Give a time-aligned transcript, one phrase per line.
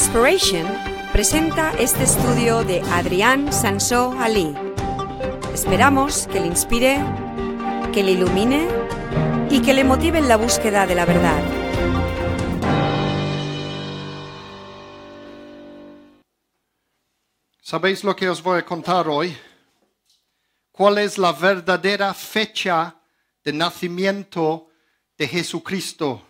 [0.00, 0.64] Inspiration
[1.12, 4.54] presenta este estudio de Adrián Sansó Ali.
[5.52, 7.00] Esperamos que le inspire,
[7.92, 8.68] que le ilumine
[9.50, 11.42] y que le motive en la búsqueda de la verdad.
[17.60, 19.36] ¿Sabéis lo que os voy a contar hoy?
[20.70, 23.00] ¿Cuál es la verdadera fecha
[23.42, 24.68] de nacimiento
[25.16, 26.27] de Jesucristo?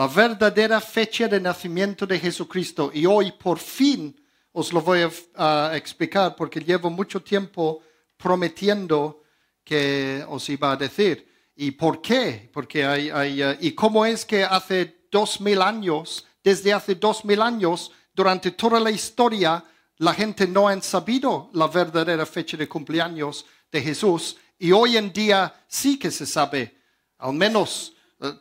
[0.00, 2.90] La verdadera fecha de nacimiento de Jesucristo.
[2.94, 4.18] Y hoy por fin
[4.50, 5.00] os lo voy
[5.34, 7.82] a, explicar porque llevo mucho tiempo
[8.16, 9.24] prometiendo
[9.62, 11.28] que os iba a decir.
[11.54, 12.48] ¿Y por qué?
[12.50, 17.22] Porque hay, hay, uh, ¿Y cómo es que hace dos mil años, desde hace dos
[17.22, 19.62] mil años, durante toda la historia,
[19.98, 24.38] la gente no ha sabido la verdadera fecha de cumpleaños de Jesús?
[24.58, 26.74] Y hoy en día sí que se sabe,
[27.18, 27.92] al menos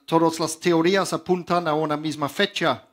[0.06, 2.88] todas las teorías apuntan a una misma fecha.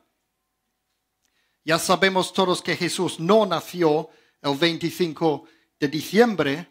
[1.63, 4.09] Ya sabemos todos que Jesús no nació
[4.41, 5.43] el 25
[5.79, 6.67] de diciembre,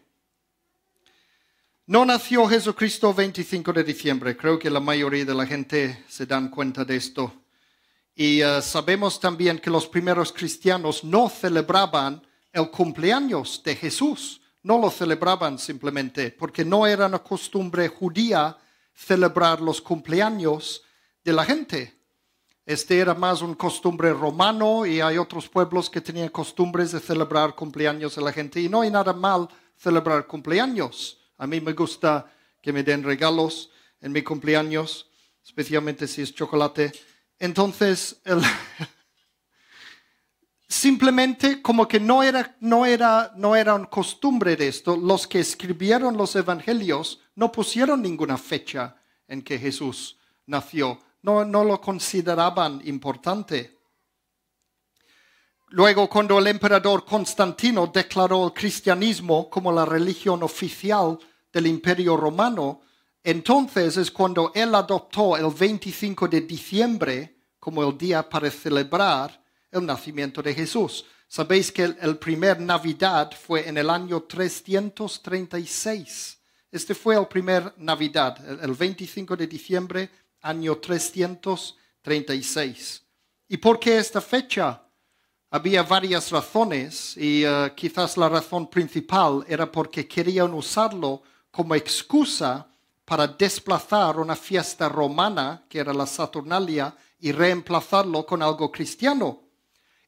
[1.85, 4.35] no nació Jesucristo el 25 de diciembre.
[4.35, 7.31] Creo que la mayoría de la gente se dan cuenta de esto.
[8.13, 14.41] Y uh, sabemos también que los primeros cristianos no celebraban el cumpleaños de Jesús.
[14.63, 18.57] No lo celebraban simplemente porque no era una costumbre judía
[18.97, 20.81] celebrar los cumpleaños
[21.23, 21.93] de la gente.
[22.65, 27.55] Este era más un costumbre romano y hay otros pueblos que tenían costumbres de celebrar
[27.55, 28.59] cumpleaños de la gente.
[28.59, 31.19] Y no hay nada mal celebrar cumpleaños.
[31.37, 32.29] A mí me gusta
[32.61, 33.69] que me den regalos
[34.01, 35.09] en mi cumpleaños,
[35.45, 36.91] especialmente si es chocolate.
[37.39, 38.41] Entonces, el
[40.67, 46.17] simplemente como que no era, no, era, no era costumbre de esto, los que escribieron
[46.17, 48.95] los evangelios no pusieron ninguna fecha
[49.27, 53.77] en que Jesús nació, no, no lo consideraban importante.
[55.69, 61.19] Luego, cuando el emperador Constantino declaró el cristianismo como la religión oficial
[61.51, 62.81] del imperio romano,
[63.21, 69.85] entonces es cuando él adoptó el 25 de diciembre como el día para celebrar el
[69.85, 71.05] nacimiento de Jesús.
[71.27, 76.37] Sabéis que el, primer Navidad fue en el año 336.
[76.71, 80.09] Este fue el primer Navidad, el, 25 de diciembre,
[80.41, 83.03] año 336.
[83.49, 84.83] ¿Y por qué esta fecha?
[85.49, 92.67] Había varias razones y uh, quizás la razón principal era porque querían usarlo como excusa
[93.05, 99.46] para desplazar una fiesta romana, que era la Saturnalia, y reemplazarlo con algo cristiano.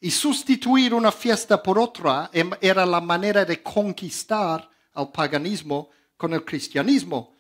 [0.02, 6.34] Y sustituir una fiesta por otra em, era la manera de conquistar al paganismo con
[6.34, 7.38] el cristianismo.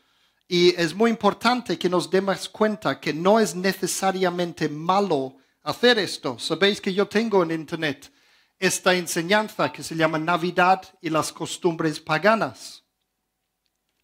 [0.47, 6.39] Y es muy importante que nos demos cuenta que no es necesariamente malo hacer esto.
[6.39, 8.11] Sabéis que yo tengo en Internet
[8.57, 12.83] esta enseñanza que se llama Navidad y las costumbres paganas.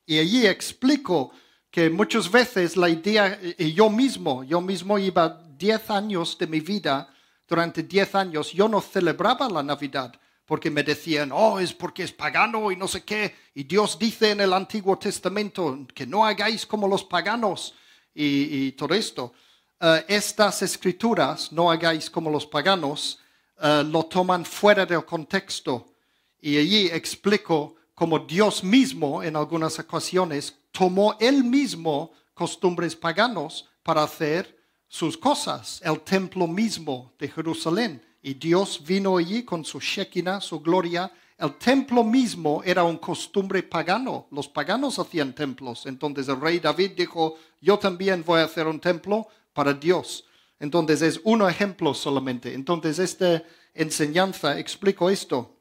[0.05, 1.31] Y allí explico
[1.69, 6.61] que muchas veces la idea, y yo mismo, yo mismo iba 10 años de mi
[6.61, 7.13] vida,
[7.47, 10.13] durante 10 años yo no celebraba la Navidad
[10.45, 13.35] porque me decían, oh, es porque es pagano y no sé qué.
[13.55, 17.73] Y Dios dice en el Antiguo Testamento que no hagáis como los paganos
[18.13, 19.33] y, todo esto.
[19.79, 23.19] Eh, estas escrituras, no hagáis como los paganos,
[23.57, 25.93] uh, lo toman fuera del contexto.
[26.39, 34.03] Y allí explico cómo Dios mismo, en algunas ocasiones, tomó él mismo costumbres paganos para
[34.03, 34.54] hacer
[34.95, 38.01] sus cosas, el templo mismo de Jerusalén.
[38.23, 41.11] Y Dios vino allí con su Shekinah, su gloria.
[41.37, 44.27] El templo mismo era un costumbre pagano.
[44.31, 45.85] Los paganos hacían templos.
[45.85, 50.23] Entonces el rey David dijo, yo también voy a hacer un templo para Dios.
[50.61, 52.53] Entonces es un ejemplo solamente.
[52.53, 53.43] Entonces esta
[53.73, 55.57] enseñanza explico esto.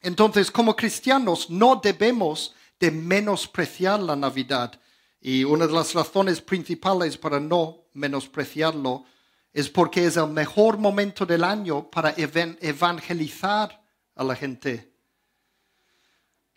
[0.00, 4.80] Entonces como cristianos no debemos de menospreciar la Navidad.
[5.20, 9.04] Y una de las razones principales para no menospreciarlo
[9.52, 13.82] es porque es el mejor momento del año para evangelizar
[14.14, 14.92] a la gente.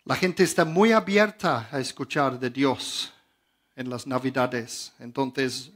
[0.04, 3.12] La gente está muy abierta a escuchar de Dios
[3.76, 4.92] en las Navidades.
[4.98, 5.70] Entonces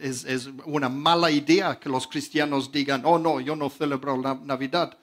[0.00, 4.34] es, es, una mala idea que los cristianos digan, oh no, yo no celebro la
[4.34, 4.96] Navidad.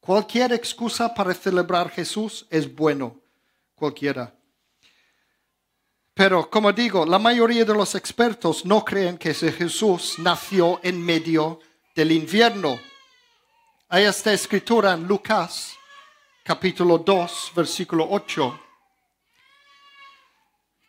[0.00, 3.20] Cualquier excusa para celebrar Jesús es bueno,
[3.74, 4.34] cualquiera.
[6.24, 11.58] Pero como digo, la mayoría de los expertos no creen que Jesús nació en medio
[11.96, 12.78] del invierno.
[13.88, 15.74] Hay esta escritura en Lucas
[16.44, 18.60] capítulo 2, versículo 8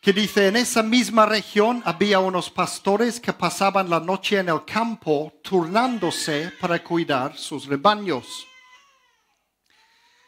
[0.04, 4.64] que dice, en esa misma región había unos pastores que pasaban la noche en el
[4.66, 8.46] campo turnándose para cuidar sus rebaños.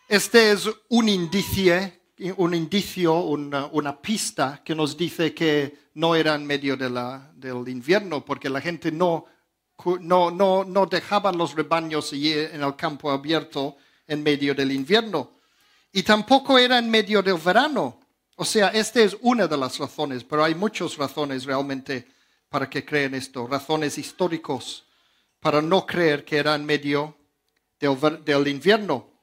[0.08, 1.94] Este es un indicio,
[2.38, 8.50] un indicio una, pista que nos dice que no era en medio del invierno, porque
[8.50, 9.26] la gente no,
[10.02, 13.78] no, no, no dejaba los rebaños en el campo abierto
[14.08, 15.32] en medio del invierno.
[15.92, 18.00] Y tampoco era en medio del verano,
[18.38, 22.08] o sea, esta es una de las razones, pero hay muchas razones realmente
[22.50, 24.86] para que creen esto, razones históricos
[25.40, 27.16] para no creer que era en medio
[27.80, 29.15] del, invierno.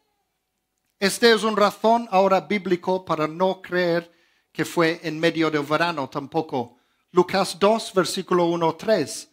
[1.03, 4.13] Esta es una razón ahora bíblico para no creer
[4.53, 6.77] que fue en medio del verano tampoco.
[7.11, 9.31] Lucas 2, versículo 1, 3.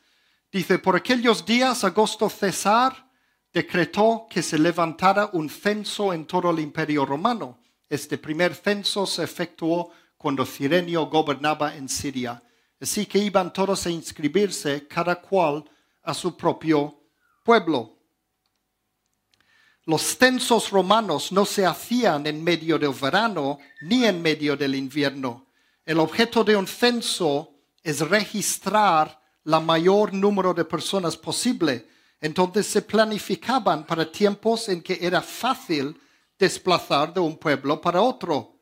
[0.52, 3.08] Dice, por aquellos días Augusto César
[3.54, 9.24] decretó que se levantara un censo en todo el imperio romano este primer censo se
[9.24, 12.42] efectuó cuando Cirenio gobernaba en Siria.
[12.80, 15.66] Así que iban todos a inscribirse, cada cual
[16.04, 17.02] a su propio
[17.44, 17.99] pueblo.
[19.90, 25.48] Los censos romanos no se hacían en medio del verano ni en medio del invierno.
[25.84, 31.88] El objeto de un censo es registrar la mayor número de personas posible.
[32.22, 36.00] Entonces se planificaban para tiempos en que era fácil
[36.38, 38.60] desplazar de un pueblo para otro.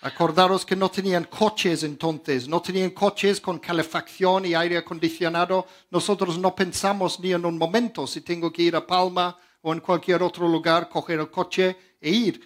[0.00, 5.64] Acordaros que no tenían coches entonces, no tenían coches con calefacción y aire acondicionado.
[5.92, 9.80] Nosotros no pensamos ni en un momento si tengo que ir a Palma o en
[9.80, 12.40] cualquier otro lugar, coger el coche e ir.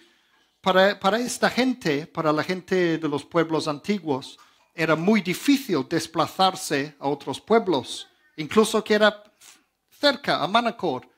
[0.60, 4.38] Para, para esta gente, para la gente de los pueblos antiguos,
[4.74, 9.22] era muy difícil desplazarse a otros pueblos, incluso que era
[9.88, 11.08] cerca, a Manacor.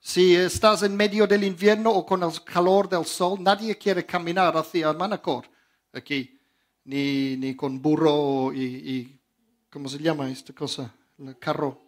[0.00, 4.56] Si estás en medio del invierno o con el calor del sol, nadie quiere caminar
[4.56, 5.46] hacia Manacor
[5.92, 6.40] aquí,
[6.84, 9.20] ni, ni con burro y,
[9.70, 10.94] ¿cómo se llama esta cosa?
[11.18, 11.87] El carro.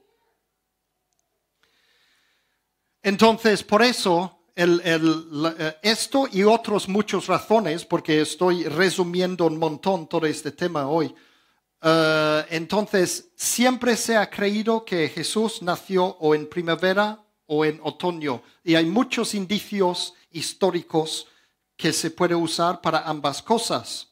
[3.02, 10.26] Entonces, por eso, eh, esto y otras muchas razones, porque estoy resumiendo un montón todo
[10.26, 11.14] este tema hoy,
[11.82, 18.42] eh, entonces, siempre se ha creído que Jesús nació o en primavera o en otoño.
[18.62, 21.26] Y hay muchos indicios históricos
[21.76, 24.09] que se puede usar para ambas cosas.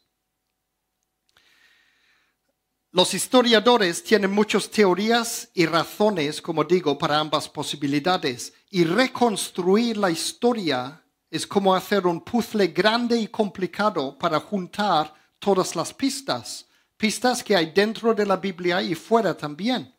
[2.98, 8.52] Los historiadores tienen muchas teorías y razones, como digo, para ambas posibilidades.
[8.70, 11.00] Y reconstruir la historia
[11.30, 16.66] es como hacer un puzzle grande y complicado para juntar todas las pistas.
[16.96, 19.94] Pistas que hay dentro de la Biblia y fuera también.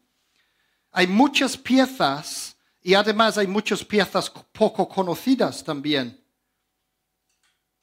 [0.91, 6.18] Hay muchas piezas y además hay muchas piezas poco conocidas también.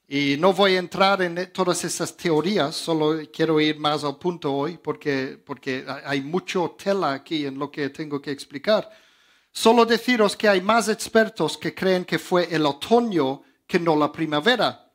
[0.09, 4.55] Y no voy a entrar en todas esas teorías, solo quiero ir más al punto
[4.55, 8.89] hoy porque, porque hay mucho tela aquí en lo que tengo que explicar.
[9.51, 14.13] Solo deciros que hay más expertos que creen que fue el otoño que no la
[14.13, 14.93] primavera.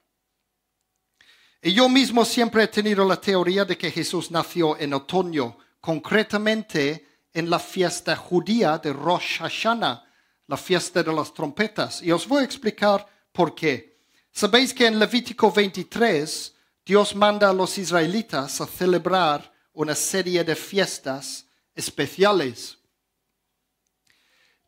[1.61, 7.06] Y yo mismo siempre he tenido la teoría de que Jesús nació en otoño, concretamente
[7.33, 10.06] en la fiesta judía de Rosh Hashanah,
[10.47, 12.01] la fiesta de las trompetas.
[12.01, 13.91] Y os voy a explicar por qué.
[14.31, 20.56] Sabéis que en Levítico 23 Dios manda a los israelitas a celebrar una serie de
[20.56, 21.45] fiestas
[21.76, 22.78] especiales.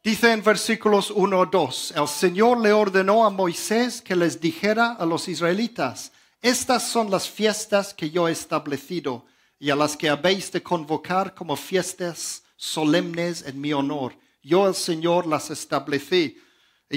[0.03, 4.91] Dice en versículos 1 o 2, el Señor le ordenó a Moisés que les dijera
[4.91, 9.25] a los israelitas, estas son las fiestas que yo he establecido
[9.57, 14.13] y a las que habéis de convocar como fiestas solemnes en mi honor.
[14.41, 16.37] Yo el Señor las establecí.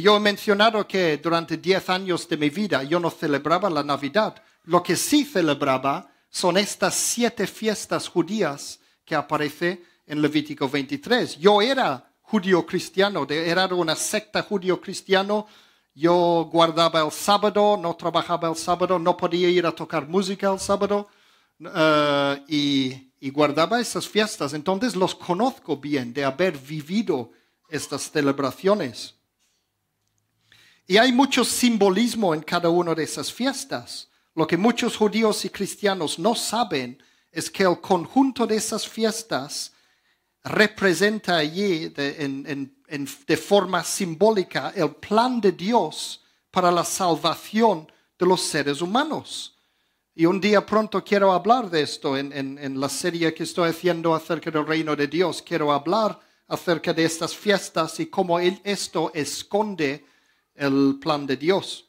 [0.00, 4.42] Yo he mencionado que durante diez años de mi vida yo no celebraba la Navidad.
[4.64, 11.38] Lo que sí celebraba son estas siete fiestas judías que aparece en Levítico 23.
[11.38, 15.46] Yo era judío cristiano, era una secta judío cristiano.
[15.94, 20.60] Yo guardaba el sábado, no trabajaba el sábado, no podía ir a tocar música el
[20.60, 21.08] sábado.
[21.58, 27.32] Eh, y y guardaba esas fiestas, entonces los conozco bien de haber vivido
[27.68, 29.15] estas celebraciones.
[30.86, 34.08] Y hay mucho simbolismo en cada una de esas fiestas.
[34.34, 37.02] Lo que muchos judíos y cristianos no saben
[37.32, 39.72] es que el conjunto de esas fiestas
[40.44, 42.70] representa allí de,
[43.26, 49.56] de forma simbólica el plan de Dios para la salvación de los seres humanos.
[50.14, 54.50] Y un día pronto quiero hablar de esto en, la serie que estoy haciendo acerca
[54.50, 55.42] del reino de Dios.
[55.42, 60.06] Quiero hablar acerca de estas fiestas y cómo esto esconde
[60.56, 61.88] el plan de Dios.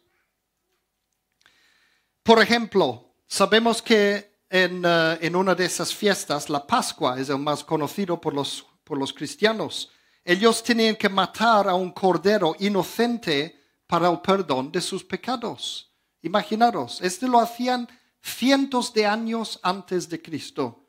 [2.24, 7.40] Por ejemplo, sabemos que en, eh, en una de esas fiestas, la Pascua es el
[7.40, 9.90] más conocido por los, por los cristianos.
[10.24, 13.58] Ellos tenían que matar a un cordero inocente
[13.88, 15.94] para el perdón de sus pecados.
[16.22, 17.88] Imaginaros, este lo hacían
[18.22, 20.84] cientos de años antes de Cristo.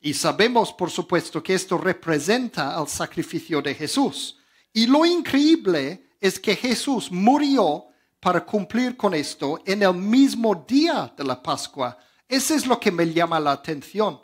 [0.00, 4.38] Y sabemos, por supuesto, que esto representa al sacrificio de Jesús.
[4.72, 7.86] Y lo increíble es que Jesús murió
[8.20, 11.96] para cumplir con esto en el mismo día de la Pascua.
[12.26, 14.20] Eso es lo que me llama la atención,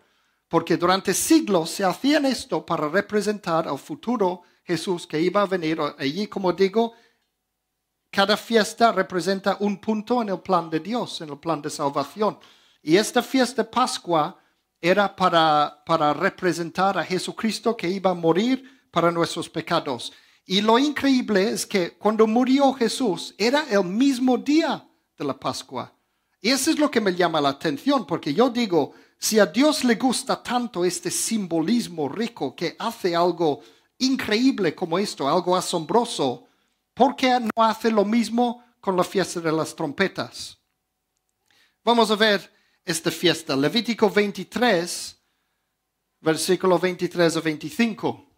[0.48, 5.78] porque durante siglos se hacían esto para representar al futuro Jesús que iba a venir.
[5.98, 6.94] Allí, como digo,
[8.10, 12.38] cada fiesta representa un punto en el plan de Dios, en el plan de salvación.
[12.82, 14.38] Y esta fiesta Pascua
[14.80, 20.12] era para, para representar a Jesucristo que iba a morir para nuestros pecados.
[20.46, 24.86] Y lo increíble es que cuando murió Jesús era el mismo día
[25.16, 25.92] de la Pascua.
[26.40, 29.84] Y eso es lo que me llama la atención, porque yo digo, si a Dios
[29.84, 33.62] le gusta tanto este simbolismo rico que hace algo
[33.96, 36.46] increíble como esto, algo asombroso,
[36.92, 40.58] ¿por qué no hace lo mismo con la fiesta de las trompetas?
[41.82, 42.52] Vamos a ver
[42.84, 43.56] esta fiesta.
[43.56, 45.16] Levítico 23,
[46.20, 48.33] versículo 23 a 25.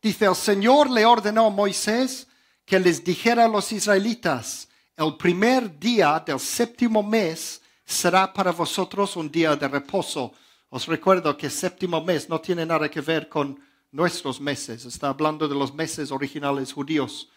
[0.00, 2.28] Dice, el Señor le ordenó a Moisés
[2.64, 9.16] que les dijera a los israelitas, el primer día del séptimo mes será para vosotros
[9.16, 10.32] un día de reposo.
[10.68, 13.58] Os recuerdo que séptimo mes no tiene nada que ver con
[13.90, 17.30] nuestros meses, está hablando de los meses originales judíos.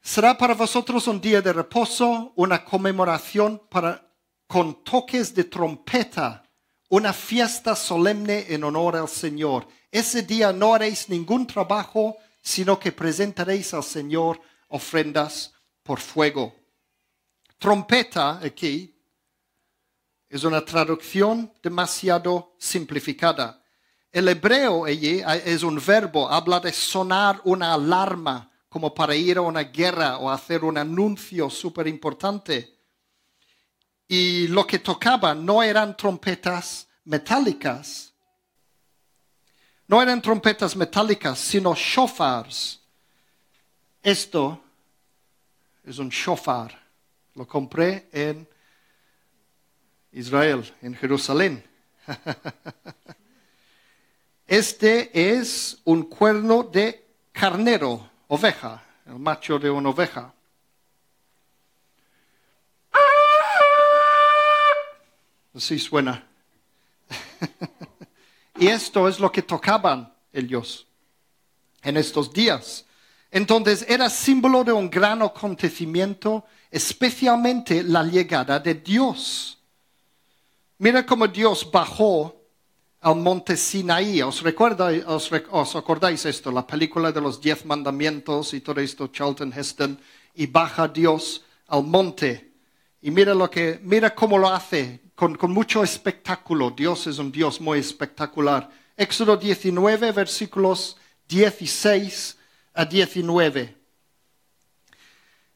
[0.00, 3.60] Será para vosotros un día de reposo, una conmemoración
[4.46, 6.44] con toques de trompeta,
[6.88, 9.66] una fiesta solemne en honor al Señor.
[9.90, 15.52] Ese día no haréis ningún trabajo, sino que presentaréis al Señor ofrendas
[15.82, 16.54] por fuego.
[17.58, 18.94] Trompeta aquí
[20.28, 23.62] es una traducción demasiado simplificada.
[24.12, 29.42] El hebreo allí es un verbo, habla de sonar una alarma como para ir a
[29.42, 32.78] una guerra o hacer un anuncio súper importante.
[34.06, 38.07] Y lo que tocaban no eran trompetas metálicas,
[39.88, 42.78] no eran trompetas metálicas, sino shofars.
[44.02, 44.62] Esto
[45.84, 46.78] es un shofar.
[47.34, 48.46] Lo compré en
[50.12, 51.64] Israel, en Jerusalén.
[54.46, 60.32] Este es un cuerno de carnero, oveja, el macho de una oveja.
[65.54, 66.26] Así suena.
[68.60, 70.86] Y esto es lo que tocaban ellos
[71.82, 72.84] en estos días.
[73.30, 79.58] Entonces era símbolo de un gran acontecimiento, especialmente la llegada de Dios.
[80.78, 82.34] Mira cómo Dios bajó
[83.00, 84.22] al monte Sinaí.
[84.22, 86.50] ¿Os, recuerda, os, acordáis esto?
[86.50, 90.00] La película de los diez mandamientos y todo esto, Charlton Heston.
[90.34, 92.52] Y baja Dios al monte.
[93.02, 96.70] Y mira lo que, mira cómo lo hace con, mucho espectáculo.
[96.70, 98.70] Dios es un Dios muy espectacular.
[98.96, 100.96] Éxodo 19, versículos
[101.26, 102.38] 16
[102.74, 103.76] a 19.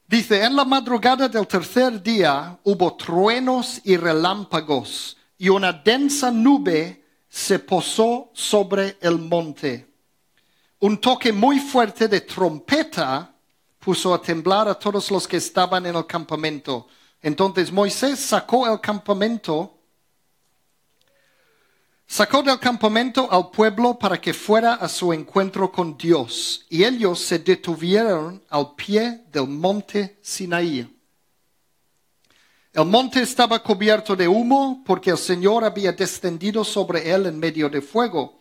[0.09, 7.05] Dice, en la madrugada del tercer día hubo truenos y relámpagos y una densa nube
[7.29, 9.87] se posó sobre el monte.
[10.81, 13.33] Un toque muy fuerte de trompeta
[13.79, 16.89] puso a temblar a todos los que estaban en el campamento.
[17.23, 19.79] Entonces Moisés sacó el campamento,
[22.05, 27.21] sacó del campamento al pueblo para que fuera a su encuentro con Dios, y ellos
[27.21, 30.99] se detuvieron al pie del monte Sinaí.
[32.73, 37.69] El monte estaba cubierto de humo porque el Señor había descendido sobre él en medio
[37.69, 38.41] de fuego.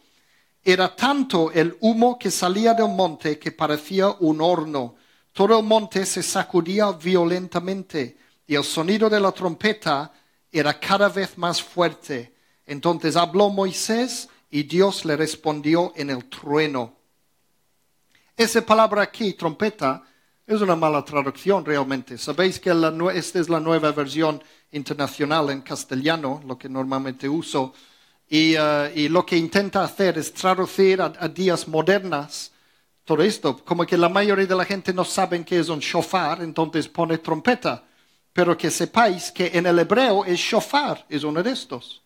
[0.63, 4.95] Era tanto el humo que salía del monte que parecía un horno.
[5.33, 8.17] Todo el monte se sacudía violentamente
[8.51, 10.11] y el sonido de la trompeta
[10.51, 12.35] era cada vez más fuerte.
[12.65, 16.93] Entonces habló Moisés y Dios le respondió en el trueno.
[18.35, 20.03] Esa palabra aquí, trompeta,
[20.45, 22.17] es una mala traducción realmente.
[22.17, 22.71] Sabéis que
[23.13, 24.43] esta es la nueva versión
[24.73, 27.73] internacional en castellano, lo que normalmente uso,
[28.27, 32.51] y, uh, lo que intenta hacer es traducir a, días modernas
[33.05, 36.41] todo esto, como que la mayoría de la gente no sabe qué es un shofar,
[36.41, 37.85] entonces pone trompeta
[38.33, 42.01] pero que sepáis que en el hebreo el shofar es uno de estos.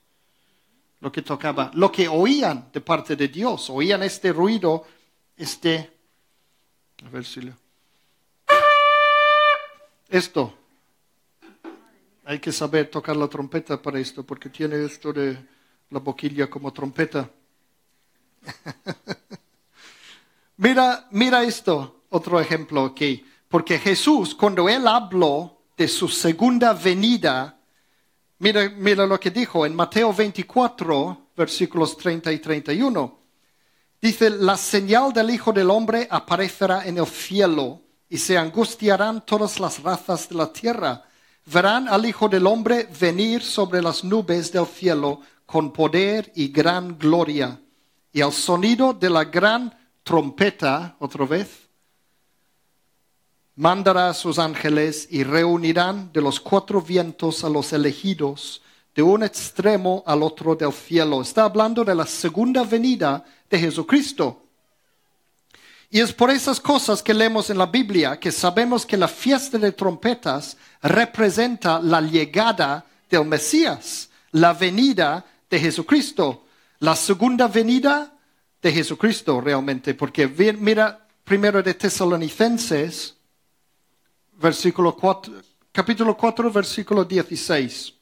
[1.00, 4.86] Lo que tocaba, lo que oían de parte de Dios, oían este ruido,
[5.38, 5.92] este,
[7.06, 7.54] a ver si lo,
[10.10, 10.54] esto.
[12.24, 15.38] Hay que saber tocar la trompeta para esto, porque tiene esto de
[15.92, 17.30] la boquilla como trompeta.
[20.58, 23.24] mira, mira esto, otro ejemplo aquí.
[23.48, 27.60] Porque Jesús, cuando él habló de su segunda venida,
[28.40, 33.20] mira, mira lo que dijo en Mateo 24, versículos 30 y 31.
[34.02, 39.60] Dice, la señal del Hijo del Hombre aparecerá en el cielo y se angustiarán todas
[39.60, 41.04] las razas de la tierra.
[41.46, 46.98] Verán al Hijo del Hombre venir sobre las nubes del cielo con poder y gran
[46.98, 47.60] gloria.
[48.14, 51.65] Y al sonido de la gran trompeta, otra vez,
[53.56, 58.62] mandará a sus ángeles y reunirán de los cuatro vientos a los elegidos
[58.94, 61.22] de un extremo al otro del cielo.
[61.22, 64.42] Está hablando de la segunda venida de Jesucristo.
[65.90, 69.58] Y es por esas cosas que leemos en la Biblia que sabemos que la fiesta
[69.58, 76.46] de trompetas representa la llegada del Mesías, la venida de Jesucristo,
[76.80, 78.12] la segunda venida
[78.62, 83.15] de Jesucristo realmente, porque mira primero de Tesalonicenses,
[84.38, 85.34] versículo 4,
[85.72, 87.94] capítulo 4, versículo 16.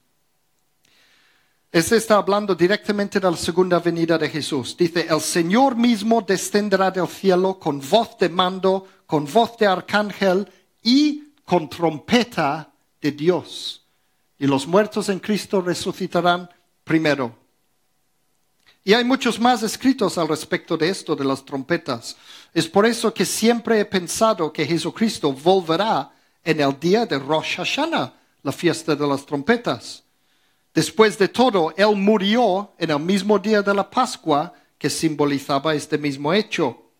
[1.71, 4.77] Este está hablando directamente de la segunda venida de Jesús.
[4.77, 10.47] Dice, el Señor mismo descenderá del cielo con voz de mando, con voz de arcángel
[10.83, 12.71] y con trompeta
[13.01, 13.83] de Dios.
[14.37, 16.47] Y los muertos en Cristo resucitarán
[16.83, 17.35] primero.
[18.83, 22.17] Y hay muchos más escritos al respecto de esto, de las trompetas.
[22.53, 26.11] Es por eso que siempre he pensado que Jesucristo volverá
[26.43, 30.03] en el día de Rosh Hashanah, la fiesta de las trompetas.
[30.73, 35.97] Después de todo, Él murió en el mismo día de la Pascua que simbolizaba este
[35.97, 36.91] mismo hecho.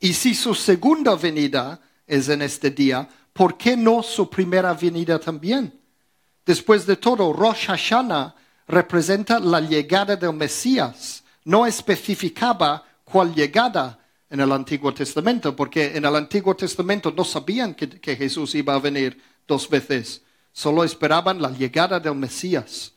[0.00, 5.18] Y si su segunda venida es en este día, ¿por qué no su primera venida
[5.18, 5.80] también?
[6.44, 8.34] Después de todo, Rosh Hashanah
[8.66, 11.22] representa la llegada del Mesías.
[11.44, 13.98] No especificaba cuál llegada
[14.32, 18.78] en el Antiguo Testamento, porque en el Antiguo Testamento no sabían que, Jesús iba a
[18.78, 20.22] venir dos veces.
[20.50, 22.94] Solo esperaban la llegada del Mesías.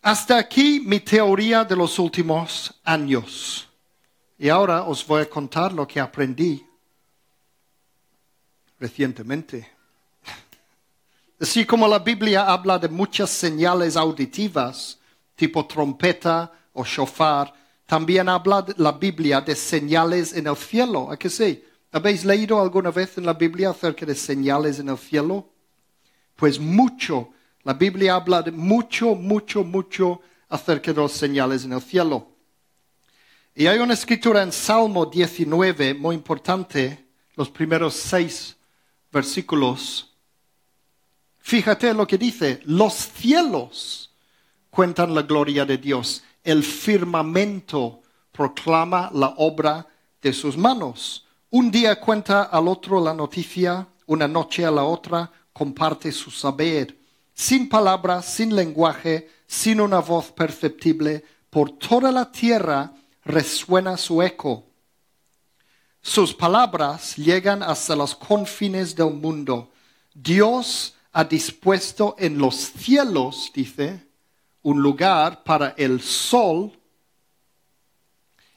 [0.00, 3.68] Hasta aquí mi teoría de los últimos años.
[4.38, 6.64] Y ahora os voy a contar lo que aprendí
[8.78, 9.68] recientemente.
[11.40, 15.00] Así como la Biblia habla de muchas señales auditivas,
[15.34, 17.52] tipo trompeta o shofar,
[17.86, 21.10] también habla la Biblia de señales en el cielo.
[21.10, 21.64] ¿A qué sí?
[21.92, 25.48] ¿Habéis leído alguna vez en la Biblia acerca de señales en el cielo?
[26.34, 27.30] Pues mucho.
[27.62, 32.28] La Biblia habla de mucho, mucho, mucho acerca de las señales en el cielo.
[33.54, 38.56] Y hay una escritura en Salmo 19 muy importante, los primeros seis
[39.10, 40.12] versículos.
[41.38, 44.10] Fíjate lo que dice, los cielos
[44.68, 49.84] cuentan la gloria de Dios, el firmamento proclama la obra
[50.22, 51.26] de sus manos.
[51.50, 56.96] Un día cuenta al otro la noticia, una noche a la otra comparte su saber.
[57.34, 62.92] Sin palabras, sin lenguaje, sin una voz perceptible, por toda la tierra
[63.24, 64.66] resuena su eco.
[66.00, 69.72] Sus palabras llegan hasta los confines del mundo.
[70.14, 74.05] Dios ha dispuesto en los cielos, dice,
[74.66, 76.72] un lugar para el sol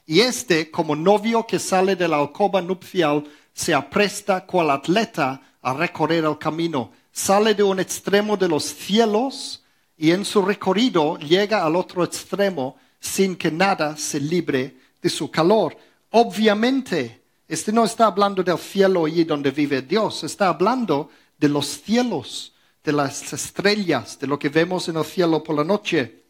[0.04, 5.72] y este, como novio que sale de la alcoba nupcial, se apresta cual atleta a
[5.72, 6.90] recorrer el camino.
[7.12, 9.62] Sale de un extremo de los cielos
[9.96, 15.30] y en su recorrido llega al otro extremo sin que nada se libre de su
[15.30, 15.76] calor.
[16.10, 21.66] Obviamente, este no está hablando del cielo allí donde vive Dios, está hablando de los
[21.66, 26.24] cielos, de las estrellas, de lo que vemos en el cielo por la noche.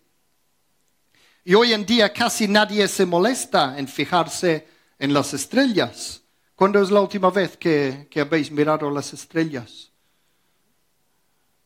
[1.44, 6.22] Y hoy en día casi nadie se molesta en fijarse en las estrellas.
[6.54, 9.90] ¿Cuándo es la última vez que, habéis mirado las estrellas?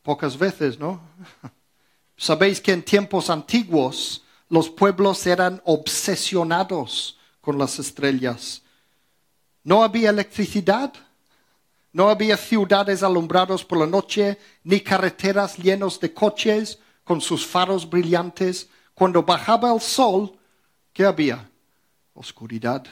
[0.01, 1.01] Pocas veces, ¿no?
[2.17, 8.61] Sabéis que en tiempos antiguos los pueblos eran obsesionados con las estrellas.
[9.63, 10.93] No había electricidad,
[11.95, 17.89] no había ciudades alumbradas por la noche, ni carreteras llenas de coches con sus faros
[17.89, 18.67] brillantes.
[18.93, 20.37] Cuando bajaba el sol,
[20.91, 21.49] ¿qué había?
[22.13, 22.83] Oscuridad.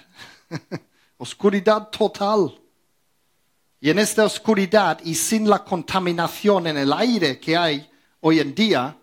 [1.17, 2.57] oscuridad total.
[3.81, 8.55] Y en esta oscuridad y sin la contaminación en el aire que hay hoy en
[8.55, 8.95] día,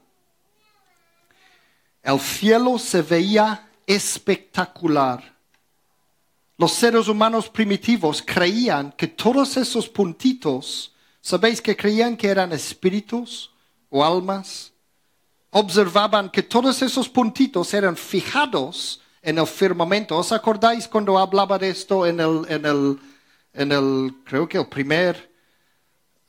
[2.03, 5.37] el cielo se veía espectacular.
[6.61, 13.51] Los seres humanos primitivos creían que todos esos puntitos, ¿sabéis que creían que eran espíritus
[13.89, 14.71] o almas?
[15.49, 20.19] Observaban que todos esos puntitos eran fijados en el firmamento.
[20.19, 22.99] ¿Os acordáis cuando hablaba de esto en el, en el,
[23.55, 25.30] en el creo que el primer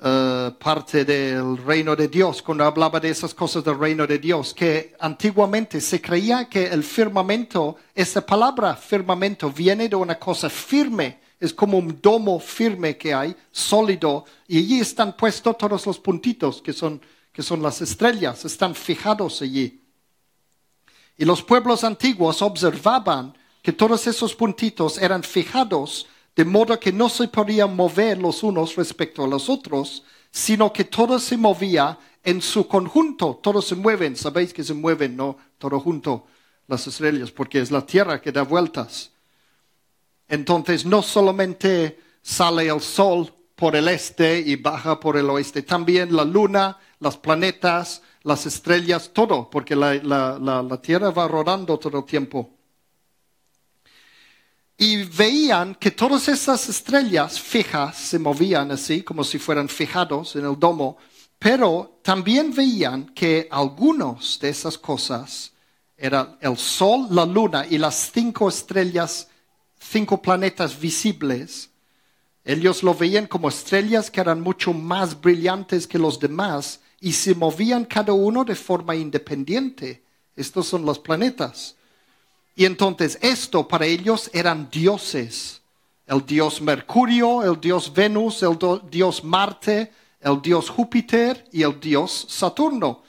[0.03, 4.51] eh, parte del reino de Dios, cuando hablaba de esas cosas del reino de Dios,
[4.51, 11.19] que antiguamente se creía que el firmamento, esa palabra firmamento viene de una cosa firme,
[11.39, 16.63] es como un domo firme que hay, sólido, y allí están puestos todos los puntitos
[16.63, 16.99] que son,
[17.31, 19.83] que son las estrellas, están fijados allí.
[21.15, 27.09] Y los pueblos antiguos observaban que todos esos puntitos eran fijados de modo que no
[27.09, 32.41] se podían mover los unos respecto a los otros, sino que todo se movía en
[32.41, 35.37] su conjunto, todos se mueven, sabéis que se mueven, ¿no?
[35.57, 36.25] Todo junto,
[36.67, 39.11] las estrellas, porque es la Tierra que da vueltas.
[40.27, 46.15] Entonces no solamente sale el Sol por el este y baja por el oeste, también
[46.15, 52.05] la Luna, los planetas, las estrellas, todo, porque la, la Tierra va rodando todo el
[52.05, 52.60] tiempo
[54.77, 60.45] y veían que todas esas estrellas fijas se movían así, como si fueran fijados en
[60.45, 60.97] el domo,
[61.37, 65.51] pero también veían que algunos de esas cosas,
[65.97, 69.27] era el Sol, la Luna y las cinco estrellas,
[69.79, 71.71] cinco planetas visibles,
[72.43, 77.35] ellos lo veían como estrellas que eran mucho más brillantes que los demás y se
[77.35, 80.03] movían cada uno de forma independiente.
[80.35, 81.75] Estos son los planetas.
[82.61, 85.63] Y entonces esto para ellos eran dioses.
[86.05, 88.55] El dios Mercurio, el dios Venus, el
[88.91, 93.01] dios Marte, el dios Júpiter y el dios Saturno.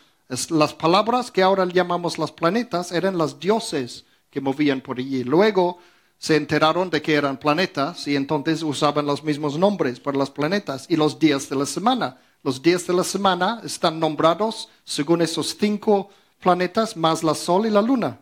[0.49, 5.23] las palabras que ahora llamamos los planetas eran los dioses que movían por allí.
[5.23, 5.77] Luego
[6.17, 10.87] se enteraron de que eran planetas y entonces usaban los mismos nombres para los planetas
[10.88, 12.19] y los días de la semana.
[12.43, 16.09] Los días de la semana están nombrados según esos cinco
[16.41, 18.19] planetas más la Sol y la Luna.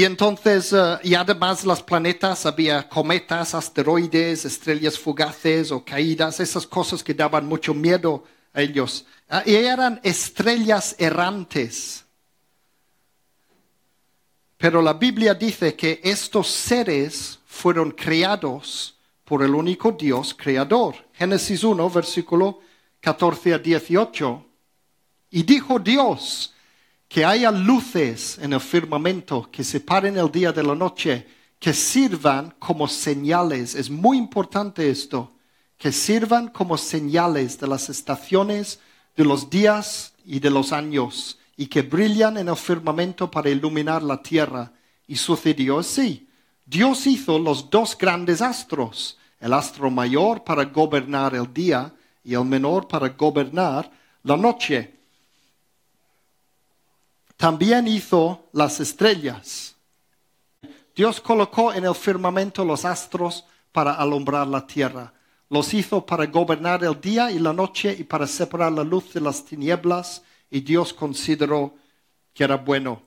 [0.00, 6.66] Y entonces, eh, y además los planetas, había cometas, asteroides, estrellas fugaces o caídas, esas
[6.66, 9.04] cosas que daban mucho miedo a ellos.
[9.28, 12.06] Ah, y eran estrellas errantes.
[14.56, 20.94] Pero la Biblia dice que estos seres fueron creados por el único Dios creador.
[21.12, 22.60] Génesis 1, versículo
[23.00, 24.46] 14 a 18.
[25.32, 26.54] Y dijo Dios,
[27.10, 31.26] que haya luces en el firmamento que separen el día de la noche,
[31.58, 33.74] que sirvan como señales.
[33.74, 35.32] Es muy importante esto,
[35.76, 38.78] que sirvan como señales de las estaciones,
[39.16, 44.04] de los días y de los años, y que brillan en el firmamento para iluminar
[44.04, 44.72] la tierra.
[45.08, 46.28] Y sucedió así.
[46.64, 51.92] Dios hizo los dos grandes astros, el astro mayor para gobernar el día
[52.22, 53.90] y el menor para gobernar
[54.22, 54.99] la noche
[57.40, 59.74] también hizo las estrellas.
[60.94, 65.10] Dios colocó en el firmamento los astros para alumbrar la tierra.
[65.48, 69.22] Los hizo para gobernar el día y la noche y para separar la luz de
[69.22, 71.76] las tinieblas y Dios consideró
[72.34, 73.00] que era bueno.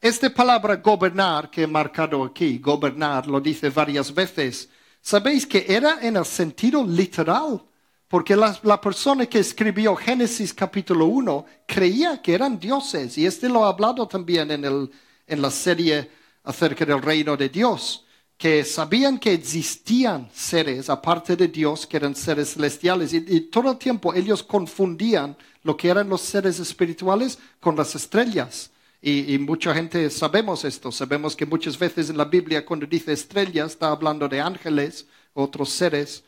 [0.00, 4.68] Esta palabra gobernar que he marcado aquí, gobernar, lo dice varias veces.
[5.00, 7.62] ¿Sabéis que era en el sentido literal?
[8.08, 13.18] Porque la, persona que escribió Génesis capítulo 1 creía que eran dioses.
[13.18, 14.90] Y este lo ha hablado también en, el,
[15.26, 16.10] en la serie
[16.42, 18.06] acerca del reino de Dios.
[18.38, 23.12] Que sabían que existían seres aparte de Dios, que eran seres celestiales.
[23.12, 27.94] Y, y todo el tiempo ellos confundían lo que eran los seres espirituales con las
[27.94, 28.70] estrellas.
[29.02, 33.12] Y, y, mucha gente sabemos esto, sabemos que muchas veces en la Biblia cuando dice
[33.12, 36.24] estrellas está hablando de ángeles, otros seres,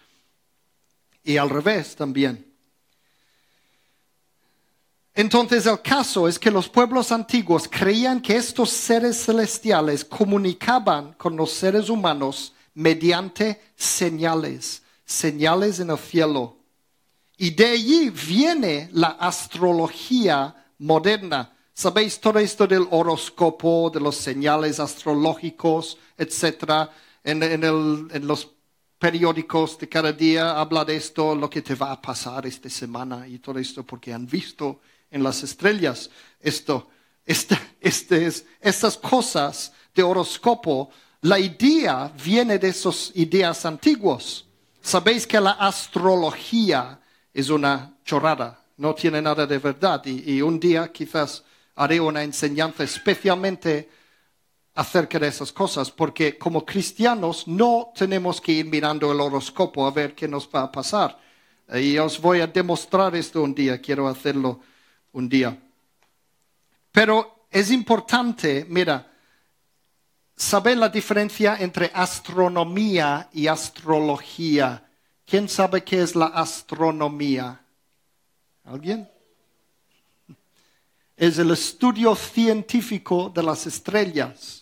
[1.25, 2.51] y al revés también.
[5.15, 11.37] Entonces el caso es que los pueblos antiguos creían que estos seres celestiales comunicaban con
[11.37, 16.57] los seres humanos mediante señales, señales en el cielo.
[17.37, 21.53] Y de allí viene la astrología moderna.
[21.75, 26.91] ¿Sabéis todo esto del horóscopo, de los señales astrológicos, etcétera?
[27.25, 28.49] En, en los
[29.01, 33.27] periódicos de cada día habla de esto, lo que te va a pasar esta semana
[33.27, 36.91] y todo esto, porque han visto en las estrellas esto,
[37.25, 40.91] este, este es, estas cosas de horóscopo.
[41.23, 44.47] La idea viene de esas ideas antiguos.
[44.83, 47.01] Sabéis que la astrología
[47.33, 50.05] es una chorrada, no tiene nada de verdad.
[50.05, 51.43] Y un día quizás
[51.75, 53.89] haré una enseñanza especialmente
[54.75, 59.91] acerca de esas cosas, porque como cristianos no tenemos que ir mirando el horóscopo a
[59.91, 61.19] ver qué nos va a pasar.
[61.75, 64.61] Y os voy a demostrar esto un día, quiero hacerlo
[65.13, 65.57] un día.
[66.93, 69.11] Pero es importante, mira,
[70.37, 74.89] saber la diferencia entre astronomía y astrología.
[75.27, 77.61] ¿Quién sabe qué es la astronomía?
[78.65, 79.09] ¿Alguien?
[81.17, 84.60] Es el estudio científico de las estrellas.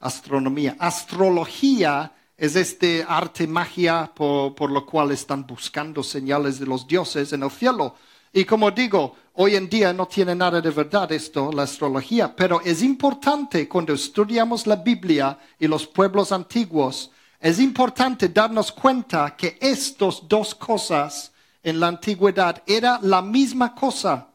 [0.00, 0.76] Astronomía.
[0.78, 7.32] Astrología es este arte magia por, por lo cual están buscando señales de los dioses
[7.32, 7.94] en el cielo.
[8.32, 12.60] Y como digo, hoy en día no tiene nada de verdad esto, la astrología, pero
[12.60, 19.56] es importante cuando estudiamos la Biblia y los pueblos antiguos, es importante darnos cuenta que
[19.60, 24.28] estas dos cosas en la antigüedad era la misma cosa.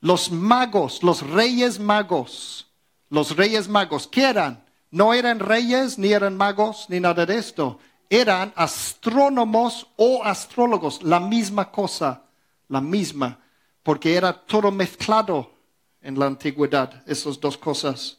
[0.00, 2.66] Los magos, los reyes magos,
[3.10, 4.64] los reyes magos, ¿qué eran?
[4.90, 7.78] No eran reyes, ni eran magos, ni nada de esto.
[8.08, 12.24] Eran astrónomos o astrólogos, la misma cosa
[12.68, 13.38] la misma,
[13.82, 15.52] porque era todo mezclado
[16.00, 18.18] en la antigüedad, esas dos cosas.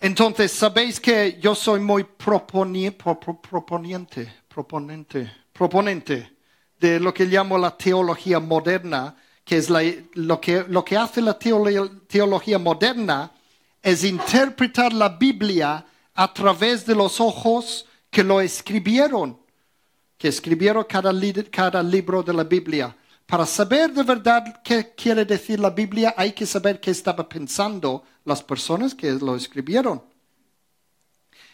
[0.00, 3.02] Entonces, sabéis que yo soy muy proponiente,
[4.48, 6.36] proponente, proponente
[6.78, 9.16] de lo que llamo la teología moderna,
[9.48, 13.32] que es lo, que, lo que hace la teología moderna
[13.82, 19.38] es interpretar la Biblia a través de los ojos que lo escribieron
[20.18, 22.94] que escribieron cada, libro de la Biblia.
[23.24, 28.02] Para saber de verdad qué quiere decir la Biblia, hay que saber qué estaba pensando
[28.24, 30.02] las personas que lo escribieron.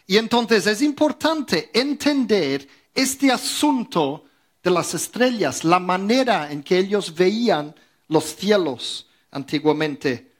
[0.07, 4.25] Y entonces es importante entender este asunto
[4.63, 7.75] de las estrellas, la manera en que ellos veían
[8.09, 10.33] los cielos antiguamente.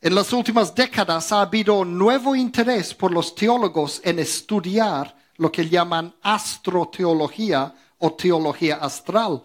[0.00, 5.68] En las últimas décadas ha habido nuevo interés por los teólogos en estudiar lo que
[5.68, 9.42] llaman astroteología o teología astral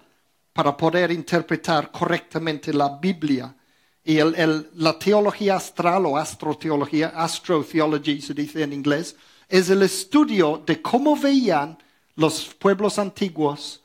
[0.53, 3.55] para poder interpretar correctamente la Biblia.
[4.03, 9.15] Y la teología astral o astroteología, astrotheology se dice en inglés,
[9.47, 11.77] es el estudio de cómo veían
[12.15, 13.81] los pueblos antiguos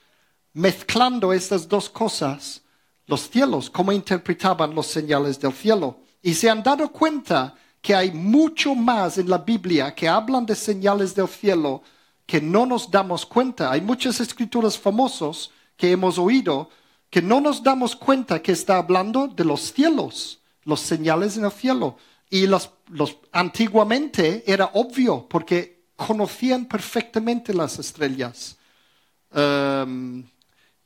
[0.55, 2.62] mezclando estas dos cosas,
[3.07, 5.99] los cielos, cómo interpretaban los señales del cielo.
[6.23, 10.55] Y se han dado cuenta que hay mucho más en la Biblia que hablan de
[10.55, 11.83] señales del cielo
[12.27, 13.71] que no nos damos cuenta.
[13.71, 16.71] Hay muchas escrituras famosas que hemos oído
[17.11, 21.51] que no nos damos cuenta que está hablando de los cielos, los señales en el
[21.53, 21.99] cielo.
[22.31, 22.71] Y los,
[23.33, 28.57] antiguamente era obvio porque conocían perfectamente las estrellas.
[29.31, 30.25] Em,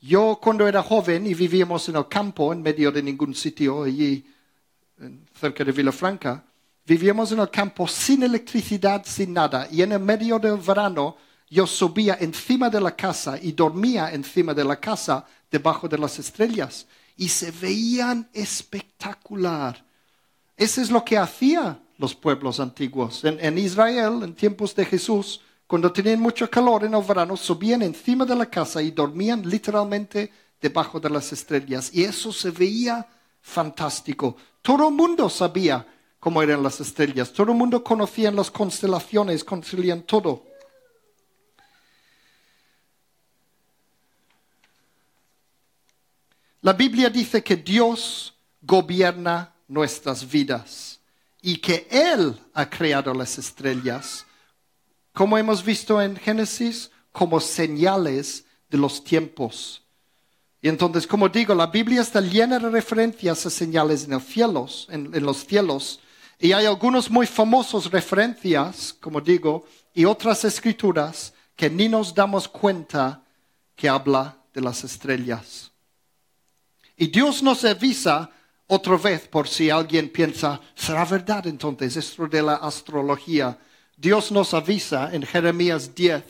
[0.07, 4.25] yo cuando era joven y vivíamos en el campo, en medio de ningún sitio, allí
[5.39, 6.45] cerca de Villafranca,
[6.87, 9.69] vivíamos en el campo sin electricidad, sin nada.
[9.71, 11.17] Y en el medio del verano
[11.51, 16.19] yo subía encima de la casa y dormía encima de la casa debajo de las
[16.19, 16.87] estrellas.
[17.17, 19.85] Y se veían espectacular.
[20.57, 23.25] Eso es lo que hacían los pueblos antiguos.
[23.25, 27.83] En, en, Israel, en tiempos de Jesús, cuando tenían mucho calor en el verano, subían
[27.83, 31.91] encima de la casa y dormían literalmente debajo de las estrellas.
[31.93, 33.07] Y eso se veía
[33.41, 34.37] fantástico.
[34.63, 35.87] Todo el mundo sabía
[36.21, 37.33] cómo eran las estrellas.
[37.33, 40.45] Todo el mundo conocía las constelaciones, conocían todo.
[46.63, 50.99] La Biblia dice que Dios gobierna nuestras vidas
[51.41, 54.27] y que Él ha creado las estrellas,
[55.17, 59.83] como hemos visto en Génesis, como señales de los tiempos.
[60.61, 65.15] Y entonces, como digo, la Biblia está llena de referencias a señales en, cielos, en,
[65.15, 66.01] en los cielos,
[66.39, 72.47] y hay algunos muy famosos referencias, como digo, y otras escrituras que ni nos damos
[72.47, 73.23] cuenta
[73.75, 75.73] que habla de las estrellas.
[76.95, 78.31] Y Dios nos avisa
[78.67, 83.59] otra vez por si alguien piensa, ¿será verdad entonces esto de la astrología?
[83.97, 86.23] Dios nos avisa en Jeremías 10,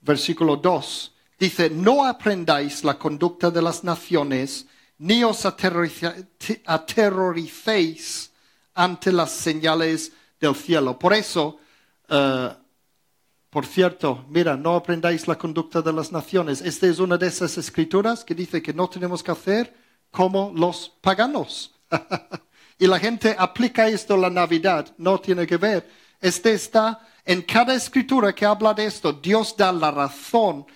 [0.00, 1.14] versículo 2.
[1.38, 4.66] Dice, no aprendáis la conducta de las naciones,
[4.98, 8.32] ni os aterroricéis
[8.74, 10.98] ante las señales del cielo.
[10.98, 11.58] Por eso,
[12.08, 12.50] eh,
[13.50, 16.60] por cierto, mira, no aprendáis la conducta de las naciones.
[16.60, 19.76] Esta es una de esas escrituras que dice que no tenemos que hacer
[20.10, 21.72] como los paganos.
[22.82, 24.92] y la gente aplica esto a la Navidad.
[24.98, 25.88] No tiene que ver.
[26.20, 29.12] Este está en cada escritura que habla de esto.
[29.12, 30.66] Dios da la razón.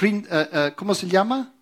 [0.00, 1.52] Eh, eh, ¿Cómo se llama?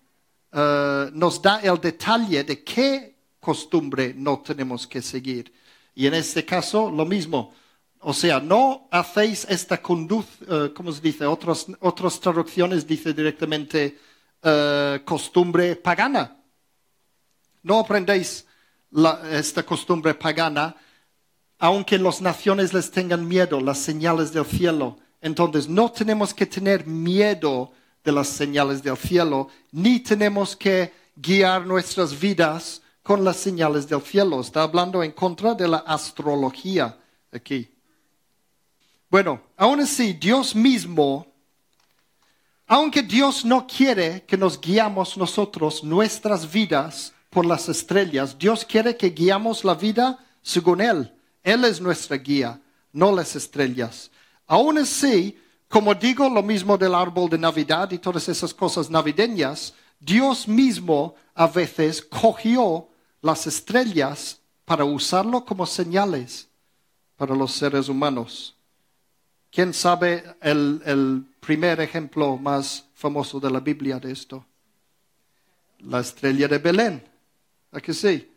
[0.53, 5.51] Eh, nos da el detalle de qué costumbre no tenemos que seguir.
[5.95, 7.51] Y en este caso, lo mismo.
[8.01, 11.25] O sea, no hacéis esta conducta, ¿cómo se dice?
[11.25, 13.97] Otras, otras traducciones dice directamente
[14.43, 16.37] eh, costumbre pagana.
[17.63, 18.45] No aprendéis
[19.31, 20.75] esta costumbre pagana,
[21.59, 24.97] aunque las naciones les tengan miedo, las señales del cielo.
[25.21, 27.71] Entonces, no tenemos que tener miedo
[28.03, 34.01] de las señales del cielo, ni tenemos que guiar nuestras vidas con las señales del
[34.01, 34.41] cielo.
[34.41, 36.97] Está hablando en contra de la astrología
[37.31, 37.69] aquí.
[39.09, 41.27] Bueno, aún así, Dios mismo,
[42.65, 48.95] aunque Dios no quiere que nos guiamos nosotros nuestras vidas por las estrellas, Dios quiere
[48.95, 51.11] que guiamos la vida según Él.
[51.41, 54.11] Él es nuestra guía, no las estrellas.
[54.45, 55.39] Aún así,
[55.69, 61.15] como digo lo mismo del árbol de Navidad y todas esas cosas navideñas, Dios mismo
[61.33, 62.89] a veces cogió
[63.21, 66.49] las estrellas para usarlo como señales
[67.15, 68.55] para los seres humanos.
[69.51, 74.45] ¿Quién sabe el, primer ejemplo más famoso de la Biblia de esto?
[75.79, 77.10] La estrella de Belén.
[77.71, 78.29] ¿A que sí?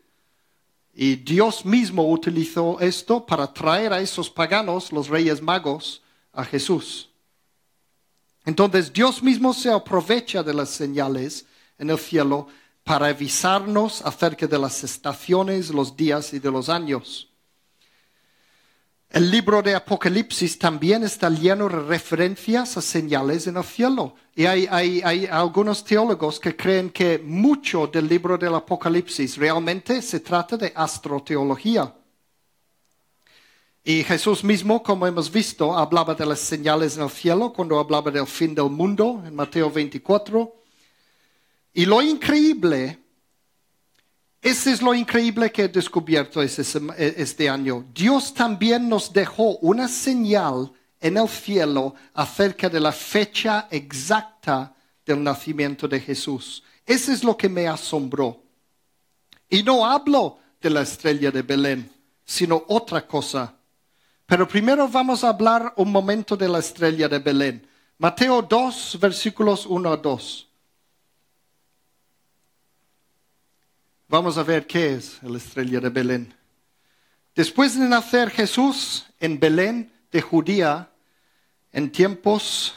[0.93, 7.09] Y Dios mismo utilizó esto para traer a esos paganos, los reyes magos, a Jesús.
[8.45, 11.45] Entonces Dios mismo se aprovecha de las señales
[11.77, 12.47] en el cielo
[12.83, 17.27] para avisarnos acerca de las estaciones, los días y de los años.
[19.09, 24.15] El libro de Apocalipsis también está lleno de referencias a señales en el cielo.
[24.35, 30.19] Y hay, hay, algunos teólogos que creen que mucho del libro del Apocalipsis realmente se
[30.19, 31.93] trata de astroteología.
[33.83, 38.11] Y Jesús mismo, como hemos visto, hablaba de las señales en el cielo cuando hablaba
[38.11, 40.53] del fin del mundo en Mateo 24.
[41.75, 43.04] Y lo increíble
[44.45, 47.83] ese es lo increíble que he descubierto este año.
[47.91, 55.23] Dios también nos dejó una señal en el cielo acerca de la fecha exacta del
[55.23, 56.61] nacimiento de Jesús.
[56.85, 58.43] Eso es lo que me asombró.
[59.49, 61.91] Y no hablo de la estrella de Belén,
[62.23, 63.55] sino otra cosa.
[64.27, 67.67] Pero primero vamos a hablar un momento de la estrella de Belén.
[67.97, 70.49] Mateo 2, versículos 1 a 2.
[74.17, 76.33] Vamos a ver qué es la estrella de Belén.
[77.35, 80.89] Después de nacer Jesús en Belén de Judía,
[81.73, 82.73] en tiempos,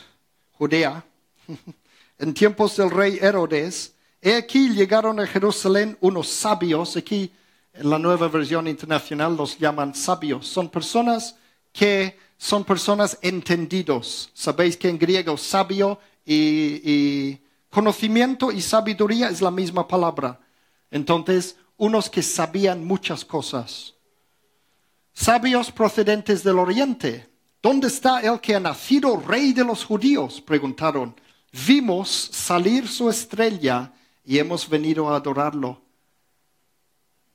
[0.55, 1.05] Judea,
[2.18, 7.33] en tiempos del rey Herodes, he aquí llegaron a Jerusalén unos sabios, aquí
[7.72, 11.37] en la nueva versión internacional los llaman sabios, son personas
[11.72, 14.29] que son personas entendidos.
[14.35, 17.38] Sabéis que en griego sabio y
[17.70, 20.40] conocimiento y sabiduría es la misma palabra.
[20.90, 23.94] Entonces, unos que sabían muchas cosas.
[25.12, 27.29] Sabios procedentes del oriente.
[27.61, 30.40] ¿Dónde está el que ha nacido rey de los judíos?
[30.40, 31.14] Preguntaron.
[31.66, 33.92] Vimos salir su estrella
[34.24, 35.81] y hemos venido a adorarlo.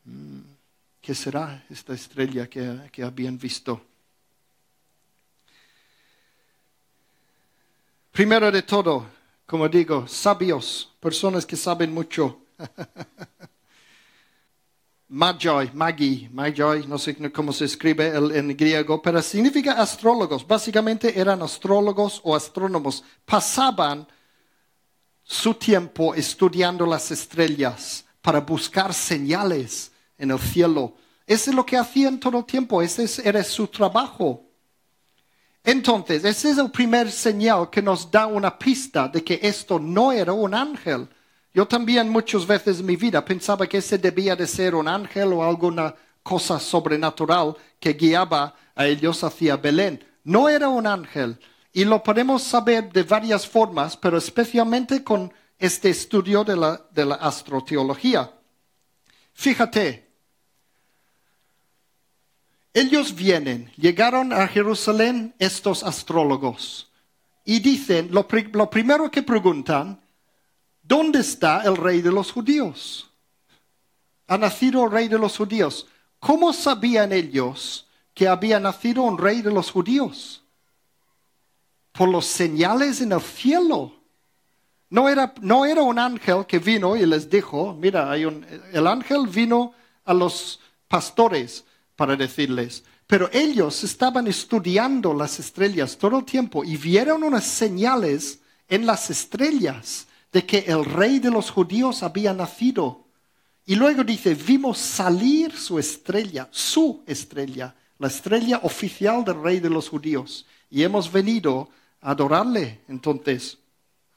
[0.06, 0.40] Mm,
[1.02, 3.82] ¿Qué será esta estrella que, que habían visto?
[8.12, 9.08] Primero de todo,
[9.46, 12.43] como digo, sabios, personas que saben mucho.
[15.16, 20.48] Magi, magi, magi, no sé cómo se escribe en griego, pero significa astrólogos.
[20.48, 23.04] Básicamente eran astrólogos o astrónomos.
[23.24, 24.08] Pasaban
[25.24, 30.96] su tiempo estudiando las estrellas para buscar señales en el cielo.
[31.28, 34.44] Eso es lo que hacían todo el tiempo, ese era su trabajo.
[35.64, 40.12] Entonces, ese es el primer señal que nos da una pista de que esto no
[40.12, 41.08] era un ángel,
[41.54, 45.34] yo también muchas veces en mi vida pensaba que ese debía de ser un ángel
[45.34, 50.04] o alguna cosa sobrenatural que guiaba a ellos hacia Belén.
[50.24, 51.38] No era un ángel.
[51.72, 56.56] Y lo podemos saber de varias formas, pero especialmente con este estudio de
[57.06, 58.32] la, astroteología.
[59.34, 60.10] Fíjate,
[62.74, 66.92] ellos vienen, llegaron a Jerusalén estos astrólogos
[67.46, 70.03] y dicen, lo primero que preguntan
[70.84, 73.10] ¿Dónde está el rey de los judíos?
[74.28, 75.88] Ha nacido el rey de los judíos.
[76.20, 80.44] ¿Cómo sabían ellos que había nacido un rey de los judíos?
[81.94, 83.94] Por los señales en el cielo.
[84.90, 88.86] No era, no era un ángel que vino y les dijo, mira, hay un, el
[88.86, 89.74] ángel vino
[90.04, 91.64] a los pastores
[91.96, 98.40] para decirles, pero ellos estaban estudiando las estrellas todo el tiempo y vieron unas señales
[98.68, 103.06] en las estrellas de que el rey de los judíos había nacido.
[103.66, 109.70] Y luego dice, vimos salir su estrella, su estrella, la estrella oficial del rey de
[109.70, 110.46] los judíos.
[110.70, 111.70] Y hemos venido
[112.02, 112.82] a adorarle.
[112.90, 113.60] Entonces,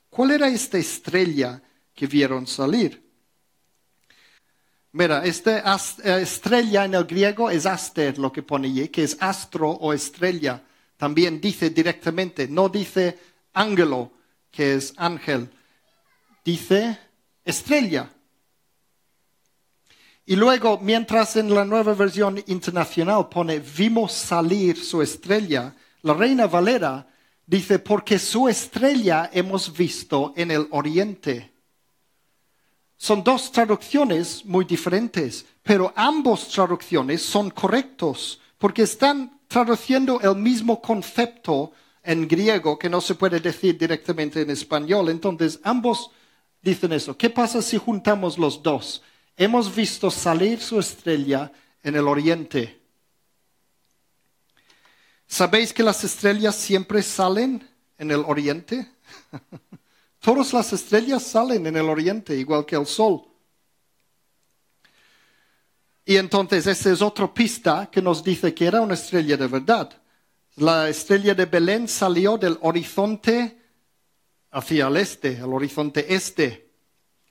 [0.08, 1.62] ¿cuál era esta estrella
[1.94, 3.04] que vieron salir?
[4.92, 9.18] Mira, esta eh, estrella en el griego es aster, lo que pone allí, que es
[9.20, 10.62] astro o estrella.
[10.96, 13.18] También dice directamente, no dice
[13.52, 14.12] ángelo,
[14.50, 15.50] que es ángel,
[16.46, 16.96] dice
[17.44, 18.08] estrella.
[20.24, 26.46] Y luego, mientras en la nueva versión internacional pone vimos salir su estrella, la reina
[26.46, 27.06] Valera
[27.44, 31.52] dice porque su estrella hemos visto en el oriente.
[32.96, 40.80] Son dos traducciones muy diferentes, pero ambos traducciones son correctos porque están traduciendo el mismo
[40.80, 41.72] concepto
[42.04, 45.08] en griego que no se puede decir directamente en español.
[45.08, 46.10] Entonces, ambos
[46.70, 47.16] dicen eso.
[47.16, 49.02] ¿Qué pasa si juntamos los dos?
[49.36, 51.52] hemos visto salir su estrella
[51.82, 52.80] en el oriente.
[55.26, 58.88] ¿Sabéis que las estrellas siempre salen en el oriente?
[60.20, 63.22] Todas las estrellas salen en el oriente, igual que el sol.
[66.04, 69.90] Y entonces esa es otra pista que nos dice que era una estrella de verdad.
[70.56, 73.60] La estrella de Belén salió del horizonte
[74.56, 76.70] hacia el este, el horizonte este.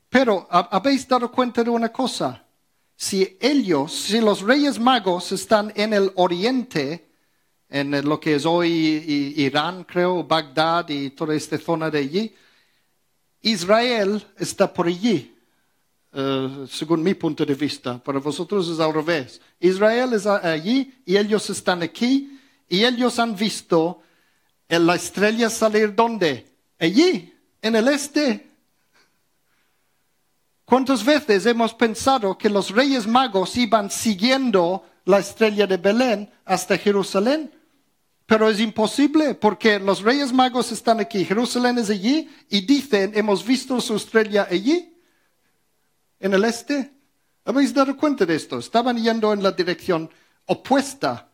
[0.10, 2.46] Pero habéis dado cuenta de una cosa.
[2.96, 7.10] Si ellos, si los reyes magos están en el oriente,
[7.68, 12.36] en lo que es hoy Irán, creo, Bagdad y toda esta zona de allí,
[13.42, 15.36] Israel está por allí,
[16.14, 17.98] eh, según mi punto de vista.
[17.98, 19.42] Para vosotros es al revés.
[19.60, 24.04] Israel es allí y ellos están aquí y ellos han visto
[24.70, 26.55] la estrella salir ¿dónde?
[26.80, 28.52] Allí, en el este.
[30.66, 36.78] ¿Cuántas veces hemos pensado que los reyes magos iban siguiendo la estrella de Belén hasta
[36.78, 37.52] Jerusalén?
[38.26, 43.46] Pero es imposible porque los reyes magos están aquí, Jerusalén es allí y dicen, hemos
[43.46, 44.92] visto su estrella allí,
[46.20, 46.92] en el este.
[47.46, 48.58] ¿Habéis dado cuenta de esto?
[48.58, 50.10] Estaban yendo en la dirección
[50.48, 51.30] opuesta.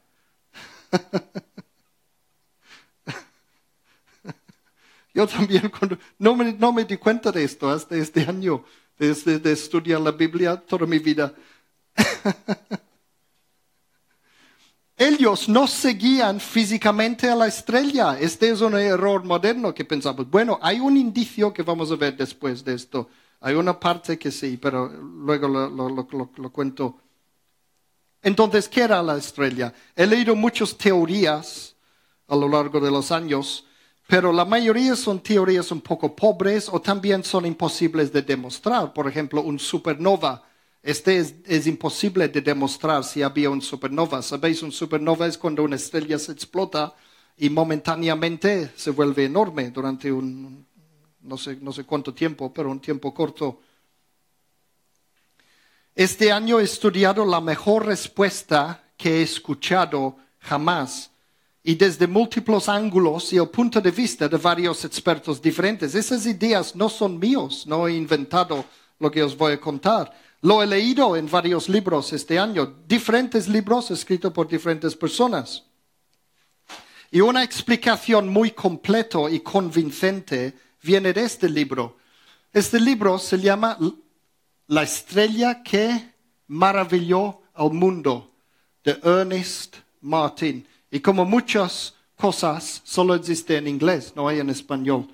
[5.13, 5.71] Yo también
[6.19, 8.63] no, me, no me di cuenta de esto hasta este año
[8.97, 11.33] desde de estudiar la Biblia toda mi vida.
[14.97, 18.19] Ellos no seguían físicamente a la estrella.
[18.19, 20.29] Este es un error moderno que pensamos.
[20.29, 23.09] Bueno, hay un indicio que vamos a ver después de esto.
[23.39, 26.99] Hay una parte que sí, pero luego lo, lo cuento.
[28.21, 29.73] Entonces, ¿qué era la estrella?
[29.95, 31.75] He leído muchas teorías
[32.27, 33.65] a lo largo de los años
[34.11, 38.91] pero la mayoría son teorías un poco pobres o también son imposibles de demostrar.
[38.91, 40.43] Por ejemplo, un supernova.
[40.83, 44.21] Este es, imposible de demostrar si había un supernova.
[44.21, 44.63] ¿Sabéis?
[44.63, 46.93] Un supernova es cuando una estrella se explota
[47.37, 50.67] y momentáneamente se vuelve enorme durante un,
[51.21, 53.61] no sé, no sé cuánto tiempo, pero un tiempo corto.
[55.95, 61.10] Este año he estudiado la mejor respuesta que he escuchado jamás
[61.63, 65.93] y desde múltiples ángulos y el punto de vista de varios expertos diferentes.
[65.93, 68.65] Esas ideas no son míos, no he inventado
[68.99, 70.11] lo que os voy a contar.
[70.41, 75.63] Lo he leído en varios libros este año, diferentes libros escritos por diferentes personas.
[77.11, 81.97] Y una explicación muy completa y convincente viene de este libro.
[82.51, 83.77] Este libro se llama
[84.67, 86.11] La estrella que
[86.47, 88.31] maravilló al mundo,
[88.83, 90.65] de Ernest Martin.
[90.91, 95.07] Y como muchas cosas, solo existe en inglés, no hay en español.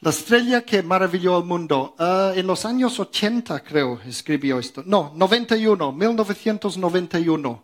[0.00, 1.94] La estrella que maravilló al mundo.
[1.98, 4.82] Ah, en los años 80, creo, escribió esto.
[4.86, 7.62] No, 91, 1991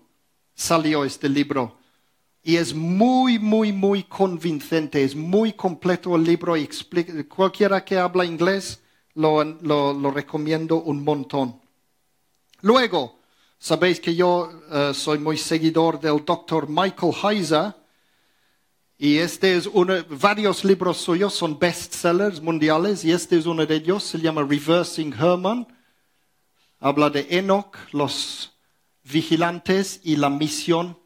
[0.55, 1.79] salió este libro.
[2.43, 8.25] Y es muy, muy, muy convincente, es muy completo el libro explica, cualquiera que habla
[8.25, 8.83] inglés
[9.15, 11.61] lo, lo recomiendo un montón.
[12.61, 13.18] Luego,
[13.61, 17.75] Sabéis que yo eh, soy muy seguidor del doctor Michael Heiser
[18.97, 23.75] y este es uno, varios libros suyos son bestsellers mundiales y este es uno de
[23.75, 25.67] ellos, se llama Reversing Herman.
[26.79, 28.53] Habla de Enoch, los
[29.03, 30.97] vigilantes y la misión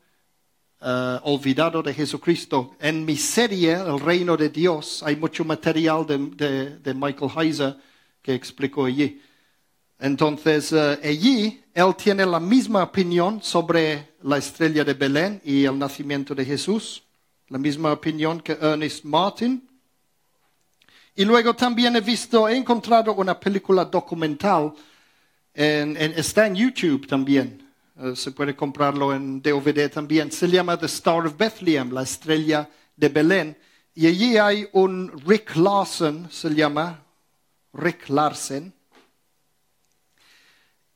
[0.82, 2.76] uh, olvidado de Jesucristo.
[2.80, 7.78] En mi serie, El Reino de Dios, hay mucho material de, de Michael Heiser
[8.20, 9.22] que explico allí.
[10.02, 15.78] Entonces, eh, allí él tiene la misma opinión sobre la estrella de Belén y el
[15.78, 17.04] nacimiento de Jesús,
[17.48, 19.62] la misma opinión que Ernest Martin.
[21.14, 24.72] Y luego también he visto, he encontrado una película documental
[25.54, 27.62] En- en- está en YouTube también.
[28.00, 30.32] Eh, se puede comprarlo en DVD también.
[30.32, 33.56] Se llama The Star of Bethlehem, la estrella de Belén.
[33.94, 37.02] Y allí hay un Rick Larson, se llama
[37.74, 38.72] Rick Larsen.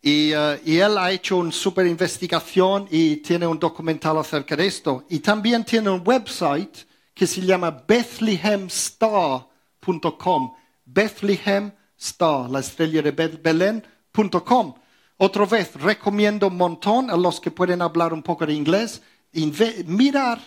[0.02, 4.66] Y, eh, y él ha hecho una super investigación y tiene un documental acerca de
[4.66, 5.04] esto.
[5.08, 6.76] Y también tiene un website
[7.14, 10.54] que se llama bethlehemstar.com.
[10.84, 14.74] Bethlehem Star, la estrella de Be- Belén.com.
[15.18, 19.00] Otra vez, recomiendo un montón a los que pueden hablar un poco de inglés
[19.32, 20.38] inve- mirar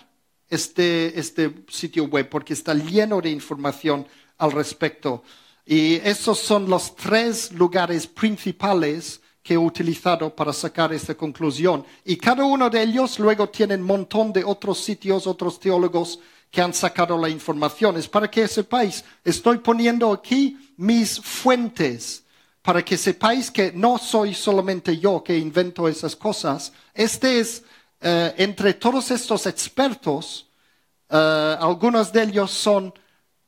[0.48, 4.06] este, este sitio web porque está lleno de información
[4.38, 5.22] al respecto.
[5.66, 11.84] Y esos son los tres lugares principales que he utilizado para sacar esta conclusión.
[12.04, 16.18] Y cada uno de ellos luego tiene un montón de otros sitios, otros teólogos
[16.50, 17.96] que han sacado la información.
[17.96, 22.24] Es para que sepáis, estoy poniendo aquí mis fuentes,
[22.62, 26.72] para que sepáis que no soy solamente yo que invento esas cosas.
[26.92, 27.62] Este es,
[28.00, 30.48] eh, entre todos estos expertos,
[31.08, 32.92] eh, algunos de ellos son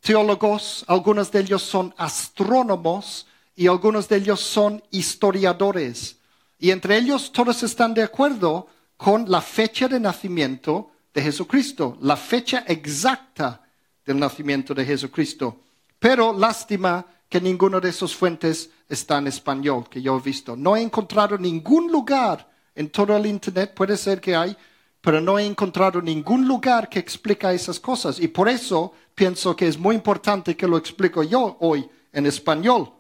[0.01, 3.27] teólogos, algunos de ellos son astrónomos
[3.63, 6.17] y algunos de ellos son historiadores.
[6.59, 12.17] Y entre ellos todos están de acuerdo con la fecha de nacimiento de Jesucristo, la
[12.17, 13.63] fecha exacta
[14.05, 15.61] del nacimiento de Jesucristo.
[15.97, 20.57] Pero lástima que ninguno de esos fuentes está en español, que yo he visto.
[20.57, 24.57] No he encontrado ningún lugar en todo el Internet, puede ser que hay,
[25.01, 28.19] pero no he encontrado ningún lugar que explica esas cosas.
[28.19, 32.93] Y por eso pienso que es muy importante que lo explico yo hoy en español.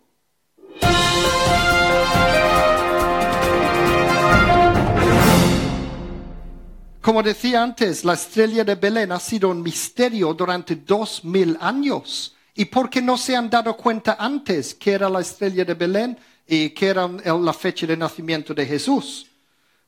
[7.02, 12.36] Como decía antes, la estrella de Belén ha sido un misterio durante dos mil años.
[12.54, 16.16] ¿Y por qué no se han dado cuenta antes que era la estrella de Belén
[16.46, 19.26] y que era la fecha de nacimiento de Jesús?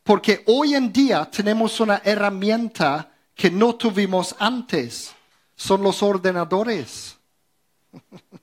[0.02, 5.14] Porque hoy en día tenemos una herramienta que no tuvimos antes.
[5.54, 7.16] Son los ordenadores.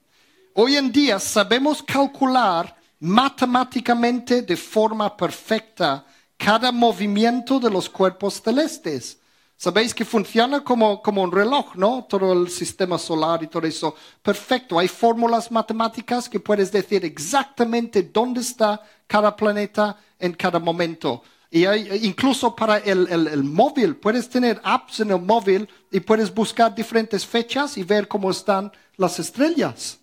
[0.53, 6.05] Hoy en día sabemos calcular matemáticamente de forma perfecta
[6.37, 9.19] cada movimiento de los cuerpos celestes.
[9.55, 12.05] Sabéis que funciona como, como un reloj, ¿no?
[12.09, 13.95] Todo el sistema solar y todo eso.
[14.21, 14.77] Perfecto.
[14.79, 21.21] Hay fórmulas matemáticas que puedes decir exactamente dónde está cada planeta en cada momento.
[21.49, 25.99] Y hay, incluso para el, el- el móvil, puedes tener apps en el móvil y
[25.99, 29.99] puedes buscar diferentes fechas y ver cómo están las estrellas.